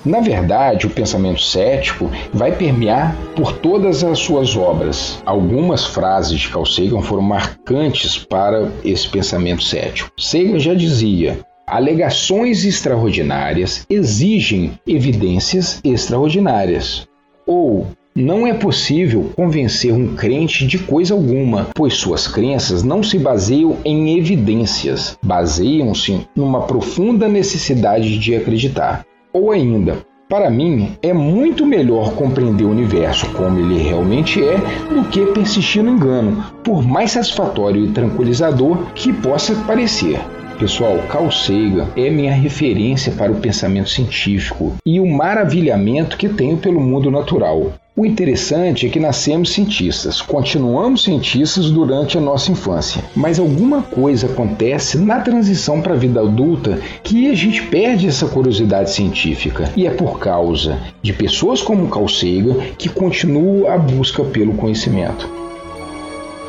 Na 0.05 0.19
verdade, 0.19 0.86
o 0.86 0.89
pensamento 0.89 1.41
cético 1.41 2.12
vai 2.33 2.51
permear 2.51 3.15
por 3.36 3.53
todas 3.53 4.03
as 4.03 4.19
suas 4.19 4.55
obras. 4.57 5.22
Algumas 5.25 5.86
frases 5.86 6.41
de 6.41 6.50
Carl 6.50 6.65
Sagan 6.65 7.01
foram 7.01 7.22
marcantes 7.22 8.17
para 8.17 8.69
esse 8.83 9.07
pensamento 9.07 9.63
cético. 9.63 10.12
Sagan 10.17 10.60
já 10.60 10.74
dizia: 10.74 11.39
alegações 11.65 12.65
extraordinárias 12.65 13.86
exigem 13.89 14.77
evidências 14.86 15.79
extraordinárias. 15.86 17.07
Ou 17.48 17.88
não 18.13 18.45
é 18.45 18.53
possível 18.53 19.31
convencer 19.36 19.93
um 19.93 20.15
crente 20.15 20.67
de 20.67 20.77
coisa 20.79 21.13
alguma, 21.13 21.69
pois 21.74 21.95
suas 21.95 22.27
crenças 22.27 22.83
não 22.83 23.01
se 23.01 23.17
baseiam 23.17 23.77
em 23.83 24.17
evidências, 24.17 25.17
baseiam-se 25.24 26.27
numa 26.36 26.62
profunda 26.63 27.27
necessidade 27.27 28.19
de 28.19 28.36
acreditar. 28.36 29.05
Ou 29.34 29.52
ainda, 29.52 30.06
Para 30.30 30.50
mim, 30.50 30.98
é 31.04 31.13
muito 31.13 31.63
melhor 31.63 32.16
compreender 32.16 32.63
o 32.63 32.72
universo 32.72 33.32
como 33.34 33.60
ele 33.60 33.78
realmente 33.78 34.44
é 34.44 34.58
do 34.90 35.04
que 35.10 35.28
persistir 35.28 35.84
no 35.84 35.92
engano, 35.92 36.44
por 36.63 36.82
mais 36.82 37.12
satisfatório 37.12 37.86
e 37.86 37.92
tranquilizador 37.92 38.78
que 38.96 39.13
possa 39.13 39.54
parecer. 39.68 40.20
Pessoal, 40.58 40.98
Carl 41.10 41.30
Sagan 41.30 41.88
é 41.96 42.10
minha 42.10 42.32
referência 42.32 43.12
para 43.12 43.32
o 43.32 43.40
pensamento 43.40 43.90
científico 43.90 44.74
e 44.86 45.00
o 45.00 45.06
maravilhamento 45.06 46.18
que 46.18 46.30
tenho 46.30 46.58
pelo 46.58 46.80
mundo 46.80 47.12
natural. 47.12 47.74
O 47.95 48.07
interessante 48.07 48.88
é 48.88 48.89
que 48.89 49.00
nascemos 49.00 49.53
cientistas, 49.53 50.19
continuamos 50.19 51.03
cientistas 51.03 51.69
durante 51.69 52.17
a 52.17 52.21
nossa 52.21 52.51
infância, 52.51 53.03
mas 53.15 53.38
alguma 53.38 53.83
coisa 53.83 54.25
acontece 54.25 54.97
na 54.97 55.19
transição 55.19 55.79
para 55.79 55.93
a 55.93 55.97
vida 55.97 56.19
adulta 56.19 56.79
que 57.03 57.29
a 57.29 57.35
gente 57.35 57.62
perde 57.67 58.07
essa 58.07 58.25
curiosidade 58.25 58.89
científica. 58.89 59.71
E 59.75 59.85
é 59.85 59.91
por 59.91 60.17
causa 60.17 60.81
de 61.03 61.13
pessoas 61.13 61.62
como 61.62 61.88
Carl 61.88 62.07
Sagan 62.07 62.55
que 62.79 62.89
continuam 62.89 63.71
a 63.71 63.77
busca 63.77 64.23
pelo 64.23 64.55
conhecimento. 64.55 65.29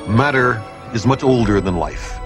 Matter 0.09 0.63
is 0.95 1.05
much 1.05 1.23
older 1.23 1.61
than 1.61 1.79
life. 1.79 2.19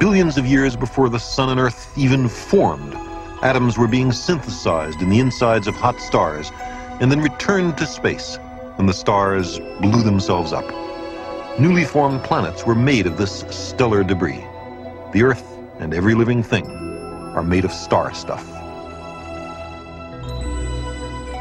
Billions 0.00 0.36
of 0.36 0.48
years 0.48 0.74
before 0.74 1.08
the 1.08 1.20
sun 1.20 1.48
and 1.50 1.60
earth 1.60 1.96
even 1.96 2.28
formed, 2.28 2.92
atoms 3.40 3.78
were 3.78 3.88
being 3.88 4.10
synthesized 4.10 5.00
in 5.00 5.10
the 5.10 5.20
insides 5.20 5.68
of 5.68 5.76
hot 5.76 6.00
stars 6.00 6.50
and 7.00 7.08
then 7.08 7.22
returned 7.22 7.76
to 7.76 7.86
space 7.86 8.36
and 8.78 8.88
the 8.88 8.94
stars 8.94 9.58
blew 9.80 10.02
themselves 10.02 10.52
up. 10.52 10.64
Newly 11.58 11.84
formed 11.84 12.22
planets 12.22 12.64
were 12.64 12.74
made 12.74 13.06
of 13.06 13.18
this 13.18 13.44
stellar 13.50 14.04
debris. 14.04 14.44
The 15.12 15.22
Earth 15.24 15.44
and 15.80 15.92
every 15.92 16.14
living 16.14 16.42
thing 16.42 16.66
are 17.34 17.42
made 17.42 17.64
of 17.64 17.72
star 17.72 18.14
stuff. 18.14 18.57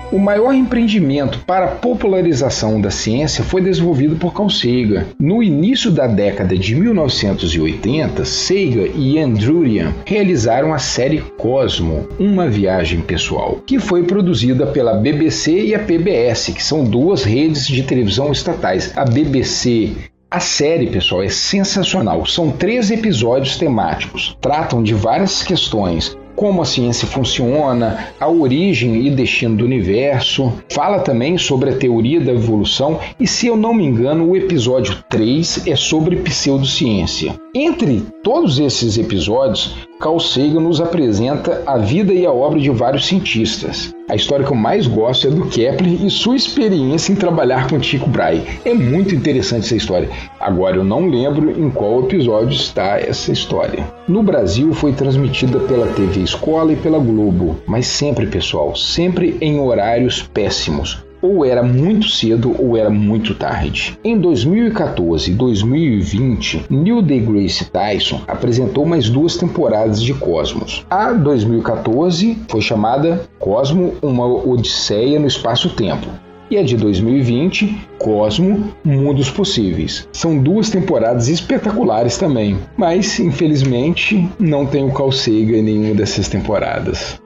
O 0.09 0.17
maior 0.17 0.53
empreendimento 0.53 1.39
para 1.39 1.65
a 1.65 1.75
popularização 1.75 2.79
da 2.79 2.89
ciência 2.89 3.43
foi 3.43 3.61
desenvolvido 3.61 4.15
por 4.15 4.33
Carl 4.33 4.49
Sagan. 4.49 5.07
No 5.19 5.43
início 5.43 5.91
da 5.91 6.07
década 6.07 6.57
de 6.57 6.75
1980, 6.75 8.23
Sagan 8.23 8.87
e 8.95 9.19
Andurian 9.19 9.93
realizaram 10.05 10.73
a 10.73 10.79
série 10.79 11.19
Cosmo, 11.37 12.07
uma 12.17 12.47
viagem 12.47 13.01
pessoal, 13.01 13.61
que 13.65 13.79
foi 13.79 14.03
produzida 14.03 14.65
pela 14.67 14.93
BBC 14.93 15.65
e 15.65 15.75
a 15.75 15.79
PBS, 15.79 16.53
que 16.53 16.63
são 16.63 16.85
duas 16.85 17.25
redes 17.25 17.67
de 17.67 17.83
televisão 17.83 18.31
estatais. 18.31 18.97
A 18.97 19.03
BBC 19.03 19.91
a 20.29 20.41
série, 20.41 20.87
pessoal, 20.87 21.23
é 21.23 21.29
sensacional. 21.29 22.25
São 22.25 22.51
três 22.51 22.91
episódios 22.91 23.57
temáticos. 23.57 24.37
Tratam 24.41 24.83
de 24.83 24.93
várias 24.93 25.41
questões 25.41 26.17
como 26.37 26.61
a 26.61 26.65
ciência 26.65 27.07
funciona, 27.07 28.09
a 28.19 28.29
origem 28.29 29.07
e 29.07 29.09
destino 29.09 29.57
do 29.57 29.65
universo, 29.65 30.53
fala 30.69 30.99
também 30.99 31.35
sobre 31.35 31.71
a 31.71 31.75
teoria 31.75 32.21
da 32.21 32.31
evolução 32.31 32.99
e, 33.19 33.25
se 33.25 33.47
eu 33.47 33.57
não 33.57 33.73
me 33.73 33.83
engano, 33.83 34.29
o 34.29 34.37
episódio 34.37 35.03
3 35.09 35.67
é 35.67 35.75
sobre 35.75 36.15
pseudociência. 36.17 37.33
Entre 37.59 38.03
todos 38.21 38.59
esses 38.59 38.99
episódios, 38.99 39.75
Carl 39.99 40.19
Sagan 40.19 40.59
nos 40.59 40.79
apresenta 40.79 41.63
a 41.65 41.75
vida 41.75 42.13
e 42.13 42.23
a 42.23 42.31
obra 42.31 42.59
de 42.59 42.69
vários 42.69 43.07
cientistas. 43.07 43.91
A 44.07 44.15
história 44.15 44.45
que 44.45 44.51
eu 44.51 44.55
mais 44.55 44.85
gosto 44.85 45.25
é 45.25 45.31
do 45.31 45.47
Kepler 45.47 46.05
e 46.05 46.07
sua 46.11 46.35
experiência 46.35 47.11
em 47.11 47.15
trabalhar 47.15 47.67
com 47.67 47.79
Tycho 47.79 48.05
Brahe. 48.05 48.43
É 48.63 48.75
muito 48.75 49.15
interessante 49.15 49.65
essa 49.65 49.75
história. 49.75 50.07
Agora 50.39 50.75
eu 50.75 50.83
não 50.83 51.09
lembro 51.09 51.49
em 51.49 51.71
qual 51.71 52.03
episódio 52.03 52.55
está 52.55 52.99
essa 52.99 53.31
história. 53.31 53.91
No 54.07 54.21
Brasil 54.21 54.71
foi 54.71 54.93
transmitida 54.93 55.59
pela 55.61 55.87
TV 55.87 56.21
Escola 56.21 56.73
e 56.73 56.75
pela 56.75 56.99
Globo, 56.99 57.57
mas 57.65 57.87
sempre, 57.87 58.27
pessoal, 58.27 58.75
sempre 58.75 59.35
em 59.41 59.59
horários 59.59 60.21
péssimos 60.31 61.06
ou 61.21 61.45
era 61.45 61.63
muito 61.63 62.09
cedo 62.09 62.55
ou 62.59 62.77
era 62.77 62.89
muito 62.89 63.33
tarde. 63.33 63.97
Em 64.03 64.19
2014 64.19 65.31
e 65.31 65.33
2020, 65.33 66.65
Neil 66.69 67.01
deGrasse 67.01 67.65
Tyson 67.69 68.21
apresentou 68.27 68.85
mais 68.85 69.09
duas 69.09 69.37
temporadas 69.37 70.01
de 70.01 70.13
Cosmos. 70.13 70.85
A 70.89 71.13
2014 71.13 72.37
foi 72.47 72.61
chamada 72.61 73.27
Cosmo, 73.39 73.93
uma 74.01 74.25
odisseia 74.25 75.19
no 75.19 75.27
espaço-tempo. 75.27 76.07
E 76.49 76.57
a 76.57 76.63
de 76.63 76.77
2020, 76.77 77.87
Cosmo, 77.99 78.73
Mundos 78.83 79.29
Possíveis. 79.29 80.07
São 80.13 80.37
duas 80.37 80.69
temporadas 80.69 81.27
espetaculares 81.27 82.17
também, 82.17 82.57
mas 82.77 83.19
infelizmente 83.19 84.29
não 84.39 84.65
tem 84.65 84.85
o 84.85 84.93
Carl 84.93 85.09
em 85.27 85.61
nenhuma 85.61 85.95
dessas 85.95 86.29
temporadas. 86.29 87.19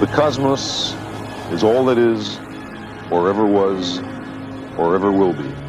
The 0.00 0.06
cosmos 0.06 0.96
is 1.52 1.62
all 1.62 1.84
that 1.86 2.00
is 2.00 2.43
was, 3.22 4.00
will 4.76 5.32
be. 5.32 5.64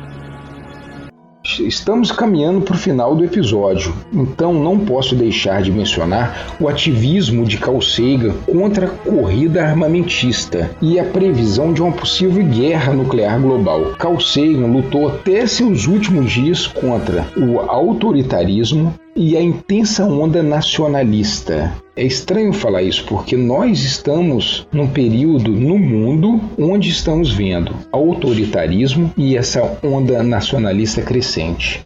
Estamos 1.59 2.11
caminhando 2.11 2.61
para 2.61 2.75
o 2.75 2.77
final 2.77 3.15
do 3.15 3.23
episódio, 3.23 3.93
então 4.11 4.53
não 4.53 4.79
posso 4.79 5.15
deixar 5.15 5.61
de 5.61 5.71
mencionar 5.71 6.55
o 6.59 6.67
ativismo 6.67 7.45
de 7.45 7.57
Carl 7.57 7.79
Sagan 7.81 8.33
contra 8.45 8.87
a 8.87 8.89
corrida 8.89 9.63
armamentista 9.63 10.69
e 10.81 10.99
a 10.99 11.05
previsão 11.05 11.71
de 11.71 11.81
uma 11.81 11.91
possível 11.91 12.43
guerra 12.43 12.93
nuclear 12.93 13.39
global. 13.39 13.93
Carl 13.97 14.19
Sagan 14.19 14.67
lutou 14.67 15.07
até 15.07 15.45
seus 15.45 15.85
últimos 15.87 16.31
dias 16.31 16.67
contra 16.67 17.25
o 17.37 17.59
autoritarismo, 17.59 18.93
e 19.15 19.37
a 19.37 19.41
intensa 19.41 20.05
onda 20.05 20.43
nacionalista. 20.43 21.73
É 21.95 22.03
estranho 22.03 22.51
falar 22.51 22.81
isso 22.81 23.05
porque 23.07 23.37
nós 23.37 23.81
estamos 23.81 24.67
num 24.73 24.87
período 24.87 25.51
no 25.51 25.79
mundo 25.79 26.41
onde 26.59 26.89
estamos 26.89 27.31
vendo 27.31 27.73
autoritarismo 27.93 29.13
e 29.15 29.37
essa 29.37 29.79
onda 29.81 30.21
nacionalista 30.21 31.01
crescente. 31.01 31.81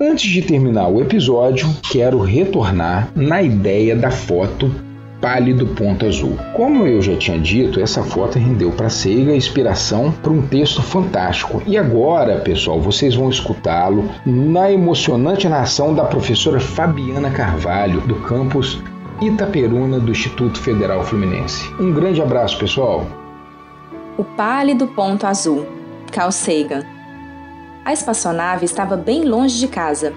Antes 0.00 0.30
de 0.30 0.40
terminar 0.42 0.88
o 0.88 1.00
episódio, 1.02 1.68
quero 1.82 2.18
retornar 2.20 3.12
na 3.14 3.42
ideia 3.42 3.94
da 3.94 4.10
foto 4.10 4.91
pálido 5.22 5.68
ponto 5.68 6.04
azul. 6.04 6.36
Como 6.52 6.84
eu 6.84 7.00
já 7.00 7.16
tinha 7.16 7.38
dito, 7.38 7.80
essa 7.80 8.02
foto 8.02 8.40
rendeu 8.40 8.72
para 8.72 8.90
Seiga 8.90 9.32
inspiração 9.32 10.10
para 10.10 10.32
um 10.32 10.42
texto 10.42 10.82
fantástico. 10.82 11.62
E 11.64 11.78
agora, 11.78 12.40
pessoal, 12.40 12.80
vocês 12.80 13.14
vão 13.14 13.30
escutá-lo 13.30 14.10
na 14.26 14.70
emocionante 14.72 15.48
narração 15.48 15.94
da 15.94 16.04
professora 16.04 16.58
Fabiana 16.58 17.30
Carvalho, 17.30 18.00
do 18.00 18.16
campus 18.16 18.82
Itaperuna 19.20 20.00
do 20.00 20.10
Instituto 20.10 20.58
Federal 20.60 21.04
Fluminense. 21.04 21.72
Um 21.80 21.92
grande 21.92 22.20
abraço, 22.20 22.58
pessoal. 22.58 23.06
O 24.18 24.24
pálido 24.24 24.88
ponto 24.88 25.24
azul, 25.24 25.66
Carl 26.10 26.32
Sagan. 26.32 26.82
A 27.84 27.92
espaçonave 27.92 28.64
estava 28.64 28.96
bem 28.96 29.24
longe 29.24 29.60
de 29.60 29.68
casa. 29.68 30.12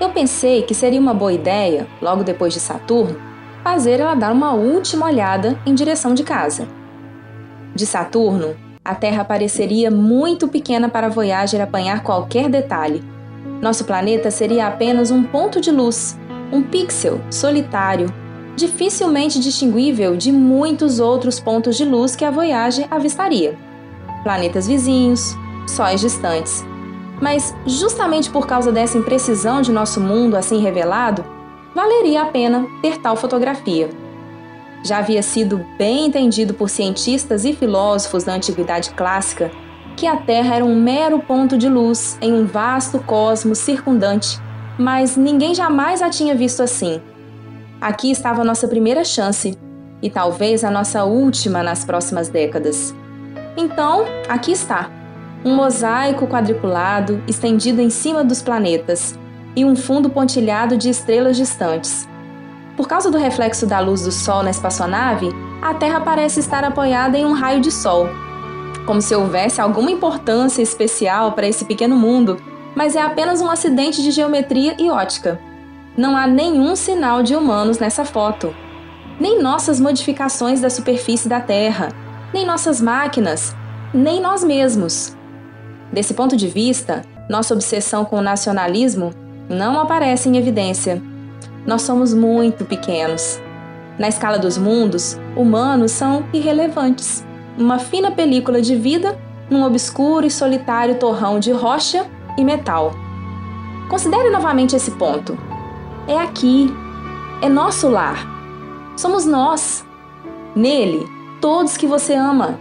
Eu 0.00 0.08
pensei 0.10 0.62
que 0.62 0.74
seria 0.74 0.98
uma 0.98 1.12
boa 1.12 1.32
ideia, 1.32 1.86
logo 2.00 2.24
depois 2.24 2.54
de 2.54 2.60
Saturno, 2.60 3.33
fazer 3.64 3.98
ela 3.98 4.14
dar 4.14 4.30
uma 4.30 4.52
última 4.52 5.06
olhada 5.06 5.58
em 5.64 5.74
direção 5.74 6.12
de 6.12 6.22
casa. 6.22 6.68
De 7.74 7.86
Saturno, 7.86 8.54
a 8.84 8.94
Terra 8.94 9.24
pareceria 9.24 9.90
muito 9.90 10.46
pequena 10.46 10.86
para 10.90 11.06
a 11.06 11.10
Voyager 11.10 11.62
apanhar 11.62 12.02
qualquer 12.02 12.50
detalhe. 12.50 13.02
Nosso 13.62 13.86
planeta 13.86 14.30
seria 14.30 14.66
apenas 14.66 15.10
um 15.10 15.22
ponto 15.22 15.62
de 15.62 15.70
luz, 15.70 16.16
um 16.52 16.62
pixel 16.62 17.18
solitário, 17.30 18.12
dificilmente 18.54 19.40
distinguível 19.40 20.14
de 20.14 20.30
muitos 20.30 21.00
outros 21.00 21.40
pontos 21.40 21.74
de 21.74 21.86
luz 21.86 22.14
que 22.14 22.24
a 22.24 22.30
Voyager 22.30 22.86
avistaria. 22.90 23.56
Planetas 24.22 24.68
vizinhos, 24.68 25.34
sóis 25.66 26.02
distantes. 26.02 26.62
Mas, 27.18 27.54
justamente 27.66 28.28
por 28.28 28.46
causa 28.46 28.70
dessa 28.70 28.98
imprecisão 28.98 29.62
de 29.62 29.72
nosso 29.72 30.00
mundo 30.00 30.36
assim 30.36 30.60
revelado, 30.60 31.33
valeria 31.74 32.22
a 32.22 32.26
pena 32.26 32.66
ter 32.80 32.98
tal 32.98 33.16
fotografia. 33.16 33.90
Já 34.84 34.98
havia 34.98 35.22
sido 35.22 35.64
bem 35.78 36.06
entendido 36.06 36.54
por 36.54 36.68
cientistas 36.68 37.44
e 37.44 37.52
filósofos 37.52 38.24
da 38.24 38.34
antiguidade 38.34 38.90
clássica 38.90 39.50
que 39.96 40.06
a 40.06 40.16
Terra 40.16 40.56
era 40.56 40.64
um 40.64 40.74
mero 40.74 41.20
ponto 41.20 41.56
de 41.56 41.68
luz 41.68 42.18
em 42.20 42.32
um 42.32 42.44
vasto 42.44 42.98
cosmos 42.98 43.58
circundante, 43.58 44.38
mas 44.78 45.16
ninguém 45.16 45.54
jamais 45.54 46.02
a 46.02 46.10
tinha 46.10 46.34
visto 46.34 46.62
assim. 46.62 47.00
Aqui 47.80 48.10
estava 48.10 48.42
a 48.42 48.44
nossa 48.44 48.66
primeira 48.66 49.04
chance 49.04 49.56
e 50.02 50.10
talvez 50.10 50.64
a 50.64 50.70
nossa 50.70 51.04
última 51.04 51.62
nas 51.62 51.84
próximas 51.84 52.28
décadas. 52.28 52.94
Então, 53.56 54.04
aqui 54.28 54.52
está, 54.52 54.90
um 55.44 55.54
mosaico 55.54 56.26
quadriculado 56.26 57.22
estendido 57.28 57.80
em 57.80 57.90
cima 57.90 58.24
dos 58.24 58.42
planetas, 58.42 59.18
e 59.56 59.64
um 59.64 59.76
fundo 59.76 60.10
pontilhado 60.10 60.76
de 60.76 60.88
estrelas 60.90 61.36
distantes. 61.36 62.08
Por 62.76 62.88
causa 62.88 63.10
do 63.10 63.18
reflexo 63.18 63.66
da 63.66 63.78
luz 63.78 64.02
do 64.02 64.10
Sol 64.10 64.42
na 64.42 64.50
espaçonave, 64.50 65.28
a 65.62 65.74
Terra 65.74 66.00
parece 66.00 66.40
estar 66.40 66.64
apoiada 66.64 67.16
em 67.16 67.24
um 67.24 67.32
raio 67.32 67.60
de 67.60 67.70
Sol, 67.70 68.08
como 68.84 69.00
se 69.00 69.14
houvesse 69.14 69.60
alguma 69.60 69.90
importância 69.90 70.60
especial 70.60 71.32
para 71.32 71.46
esse 71.46 71.64
pequeno 71.64 71.96
mundo, 71.96 72.36
mas 72.74 72.96
é 72.96 73.00
apenas 73.00 73.40
um 73.40 73.48
acidente 73.48 74.02
de 74.02 74.10
geometria 74.10 74.74
e 74.78 74.90
ótica. 74.90 75.40
não 75.96 76.16
há 76.16 76.26
nenhum 76.26 76.74
sinal 76.74 77.22
de 77.22 77.36
humanos 77.36 77.78
nessa 77.78 78.04
foto. 78.04 78.52
Nem 79.20 79.40
nossas 79.40 79.78
modificações 79.78 80.60
da 80.60 80.68
superfície 80.68 81.28
da 81.28 81.40
Terra, 81.40 81.88
nem 82.32 82.44
nossas 82.44 82.80
máquinas, 82.80 83.54
nem 83.92 84.20
nós 84.20 84.42
mesmos. 84.42 85.16
Desse 85.92 86.12
ponto 86.12 86.36
de 86.36 86.48
vista, 86.48 87.02
nossa 87.30 87.54
obsessão 87.54 88.04
com 88.04 88.16
o 88.16 88.22
nacionalismo 88.22 89.14
não 89.48 89.80
aparece 89.80 90.28
em 90.28 90.36
evidência. 90.36 91.02
Nós 91.66 91.82
somos 91.82 92.12
muito 92.12 92.64
pequenos. 92.64 93.40
Na 93.98 94.08
escala 94.08 94.38
dos 94.38 94.58
mundos, 94.58 95.18
humanos 95.36 95.92
são 95.92 96.24
irrelevantes. 96.32 97.24
Uma 97.56 97.78
fina 97.78 98.10
película 98.10 98.60
de 98.60 98.74
vida 98.74 99.16
num 99.48 99.64
obscuro 99.64 100.26
e 100.26 100.30
solitário 100.30 100.98
torrão 100.98 101.38
de 101.38 101.52
rocha 101.52 102.06
e 102.36 102.44
metal. 102.44 102.92
Considere 103.88 104.30
novamente 104.30 104.74
esse 104.74 104.90
ponto. 104.92 105.38
É 106.08 106.18
aqui. 106.18 106.68
É 107.40 107.48
nosso 107.48 107.88
lar. 107.88 108.26
Somos 108.96 109.24
nós. 109.24 109.84
Nele, 110.56 111.06
todos 111.40 111.76
que 111.76 111.86
você 111.86 112.14
ama, 112.14 112.58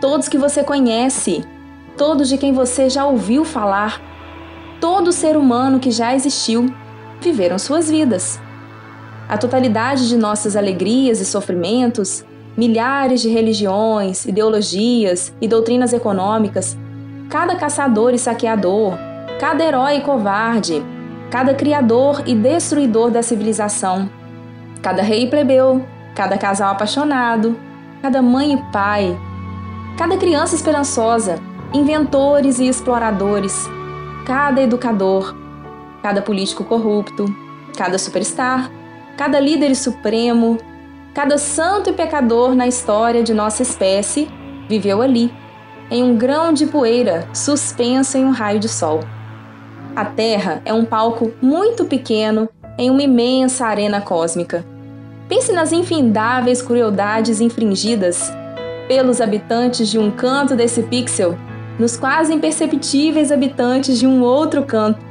todos 0.00 0.28
que 0.28 0.36
você 0.36 0.62
conhece, 0.62 1.44
todos 1.96 2.28
de 2.28 2.36
quem 2.36 2.52
você 2.52 2.90
já 2.90 3.06
ouviu 3.06 3.44
falar, 3.44 4.00
todo 4.80 5.12
ser 5.12 5.36
humano 5.36 5.78
que 5.78 5.90
já 5.90 6.14
existiu, 6.14 6.72
viveram 7.20 7.58
suas 7.58 7.90
vidas. 7.90 8.40
A 9.28 9.36
totalidade 9.36 10.08
de 10.08 10.16
nossas 10.16 10.56
alegrias 10.56 11.20
e 11.20 11.24
sofrimentos, 11.24 12.24
milhares 12.56 13.20
de 13.20 13.28
religiões, 13.28 14.24
ideologias 14.24 15.32
e 15.40 15.48
doutrinas 15.48 15.92
econômicas, 15.92 16.76
cada 17.28 17.56
caçador 17.56 18.14
e 18.14 18.18
saqueador, 18.18 18.94
cada 19.38 19.64
herói 19.64 19.96
e 19.96 20.00
covarde, 20.00 20.82
cada 21.30 21.54
criador 21.54 22.22
e 22.26 22.34
destruidor 22.34 23.10
da 23.10 23.22
civilização, 23.22 24.08
cada 24.80 25.02
rei 25.02 25.24
e 25.24 25.30
plebeu, 25.30 25.84
cada 26.14 26.38
casal 26.38 26.72
apaixonado, 26.72 27.56
cada 28.00 28.22
mãe 28.22 28.54
e 28.54 28.72
pai, 28.72 29.18
cada 29.98 30.16
criança 30.16 30.54
esperançosa, 30.54 31.38
inventores 31.74 32.58
e 32.58 32.68
exploradores, 32.68 33.68
cada 34.26 34.60
educador, 34.60 35.36
cada 36.02 36.20
político 36.20 36.64
corrupto, 36.64 37.26
cada 37.78 37.96
superstar, 37.96 38.68
cada 39.16 39.38
líder 39.38 39.76
supremo, 39.76 40.58
cada 41.14 41.38
santo 41.38 41.90
e 41.90 41.92
pecador 41.92 42.52
na 42.52 42.66
história 42.66 43.22
de 43.22 43.32
nossa 43.32 43.62
espécie 43.62 44.28
viveu 44.68 45.00
ali, 45.00 45.32
em 45.88 46.02
um 46.02 46.16
grão 46.16 46.52
de 46.52 46.66
poeira 46.66 47.28
suspenso 47.32 48.18
em 48.18 48.24
um 48.24 48.32
raio 48.32 48.58
de 48.58 48.68
sol. 48.68 48.98
A 49.94 50.04
Terra 50.04 50.60
é 50.64 50.74
um 50.74 50.84
palco 50.84 51.32
muito 51.40 51.84
pequeno 51.84 52.48
em 52.76 52.90
uma 52.90 53.02
imensa 53.02 53.64
arena 53.64 54.00
cósmica. 54.00 54.66
Pense 55.28 55.52
nas 55.52 55.70
infindáveis 55.70 56.60
crueldades 56.60 57.40
infringidas 57.40 58.28
pelos 58.88 59.20
habitantes 59.20 59.88
de 59.88 60.00
um 60.00 60.10
canto 60.10 60.56
desse 60.56 60.82
pixel, 60.82 61.38
nos 61.78 61.96
quase 61.96 62.32
imperceptíveis 62.32 63.30
habitantes 63.30 63.98
de 63.98 64.06
um 64.06 64.22
outro 64.22 64.62
canto. 64.64 65.04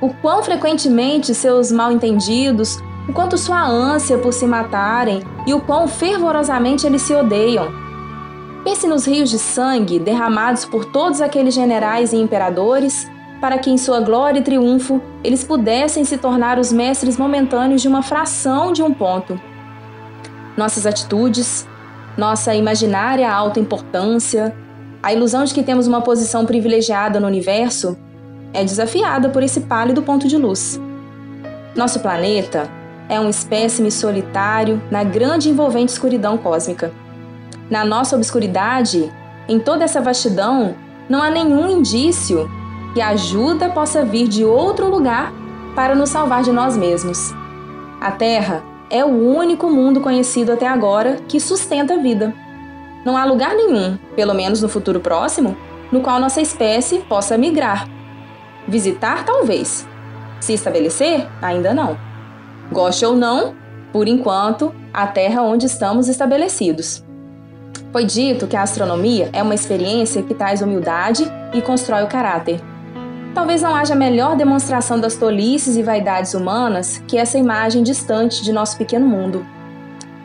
O 0.00 0.10
quão 0.14 0.42
frequentemente 0.42 1.34
seus 1.34 1.72
mal-entendidos, 1.72 2.78
o 3.08 3.12
quanto 3.12 3.38
sua 3.38 3.66
ânsia 3.66 4.18
por 4.18 4.32
se 4.32 4.46
matarem 4.46 5.22
e 5.46 5.54
o 5.54 5.60
quão 5.60 5.86
fervorosamente 5.88 6.86
eles 6.86 7.02
se 7.02 7.14
odeiam. 7.14 7.68
Pense 8.62 8.86
nos 8.86 9.06
rios 9.06 9.30
de 9.30 9.38
sangue 9.38 9.98
derramados 9.98 10.64
por 10.64 10.86
todos 10.86 11.20
aqueles 11.20 11.54
generais 11.54 12.12
e 12.12 12.16
imperadores 12.16 13.06
para 13.40 13.58
que 13.58 13.70
em 13.70 13.76
sua 13.76 14.00
glória 14.00 14.38
e 14.38 14.42
triunfo 14.42 15.02
eles 15.22 15.44
pudessem 15.44 16.02
se 16.02 16.16
tornar 16.16 16.58
os 16.58 16.72
mestres 16.72 17.18
momentâneos 17.18 17.82
de 17.82 17.88
uma 17.88 18.02
fração 18.02 18.72
de 18.72 18.82
um 18.82 18.92
ponto. 18.92 19.38
Nossas 20.56 20.86
atitudes, 20.86 21.68
nossa 22.16 22.54
imaginária 22.54 23.30
alta 23.30 23.60
importância, 23.60 24.56
a 25.04 25.12
ilusão 25.12 25.44
de 25.44 25.52
que 25.52 25.62
temos 25.62 25.86
uma 25.86 26.00
posição 26.00 26.46
privilegiada 26.46 27.20
no 27.20 27.26
universo 27.26 27.94
é 28.54 28.64
desafiada 28.64 29.28
por 29.28 29.42
esse 29.42 29.60
pálido 29.60 30.00
ponto 30.00 30.26
de 30.26 30.38
luz. 30.38 30.80
Nosso 31.76 32.00
planeta 32.00 32.70
é 33.06 33.20
um 33.20 33.28
espécime 33.28 33.90
solitário 33.90 34.80
na 34.90 35.04
grande 35.04 35.50
envolvente 35.50 35.92
escuridão 35.92 36.38
cósmica. 36.38 36.90
Na 37.68 37.84
nossa 37.84 38.16
obscuridade, 38.16 39.12
em 39.46 39.58
toda 39.58 39.84
essa 39.84 40.00
vastidão, 40.00 40.74
não 41.06 41.22
há 41.22 41.28
nenhum 41.28 41.68
indício 41.68 42.50
que 42.94 43.02
a 43.02 43.08
ajuda 43.08 43.68
possa 43.68 44.06
vir 44.06 44.26
de 44.26 44.42
outro 44.42 44.88
lugar 44.88 45.34
para 45.76 45.94
nos 45.94 46.08
salvar 46.08 46.42
de 46.42 46.50
nós 46.50 46.78
mesmos. 46.78 47.30
A 48.00 48.10
Terra 48.10 48.64
é 48.88 49.04
o 49.04 49.08
único 49.08 49.68
mundo 49.68 50.00
conhecido 50.00 50.50
até 50.50 50.66
agora 50.66 51.18
que 51.28 51.38
sustenta 51.38 51.92
a 51.92 51.98
vida. 51.98 52.32
Não 53.04 53.16
há 53.16 53.24
lugar 53.24 53.54
nenhum, 53.54 53.98
pelo 54.16 54.34
menos 54.34 54.62
no 54.62 54.68
futuro 54.68 54.98
próximo, 54.98 55.56
no 55.92 56.00
qual 56.00 56.18
nossa 56.18 56.40
espécie 56.40 57.00
possa 57.00 57.36
migrar. 57.36 57.86
Visitar, 58.66 59.24
talvez. 59.24 59.86
Se 60.40 60.54
estabelecer, 60.54 61.28
ainda 61.42 61.74
não. 61.74 61.98
Goste 62.72 63.04
ou 63.04 63.14
não, 63.14 63.54
por 63.92 64.08
enquanto, 64.08 64.74
a 64.92 65.06
Terra 65.06 65.42
onde 65.42 65.66
estamos 65.66 66.08
estabelecidos. 66.08 67.04
Foi 67.92 68.04
dito 68.04 68.46
que 68.46 68.56
a 68.56 68.62
astronomia 68.62 69.28
é 69.32 69.42
uma 69.42 69.54
experiência 69.54 70.22
que 70.22 70.34
traz 70.34 70.62
humildade 70.62 71.30
e 71.52 71.60
constrói 71.60 72.02
o 72.02 72.08
caráter. 72.08 72.60
Talvez 73.34 73.62
não 73.62 73.74
haja 73.74 73.94
melhor 73.94 74.34
demonstração 74.34 74.98
das 74.98 75.16
tolices 75.16 75.76
e 75.76 75.82
vaidades 75.82 76.34
humanas 76.34 77.02
que 77.06 77.18
essa 77.18 77.36
imagem 77.36 77.82
distante 77.82 78.42
de 78.42 78.52
nosso 78.52 78.78
pequeno 78.78 79.06
mundo. 79.06 79.44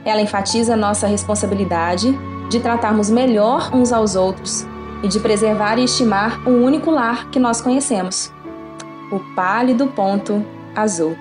Ela 0.05 0.21
enfatiza 0.21 0.75
nossa 0.75 1.07
responsabilidade 1.07 2.17
de 2.49 2.59
tratarmos 2.59 3.09
melhor 3.09 3.69
uns 3.73 3.93
aos 3.93 4.15
outros 4.15 4.67
e 5.03 5.07
de 5.07 5.19
preservar 5.19 5.77
e 5.77 5.83
estimar 5.83 6.41
o 6.47 6.51
único 6.51 6.91
lar 6.91 7.29
que 7.29 7.39
nós 7.39 7.61
conhecemos 7.61 8.33
o 9.11 9.19
pálido 9.35 9.87
ponto 9.87 10.43
azul. 10.75 11.15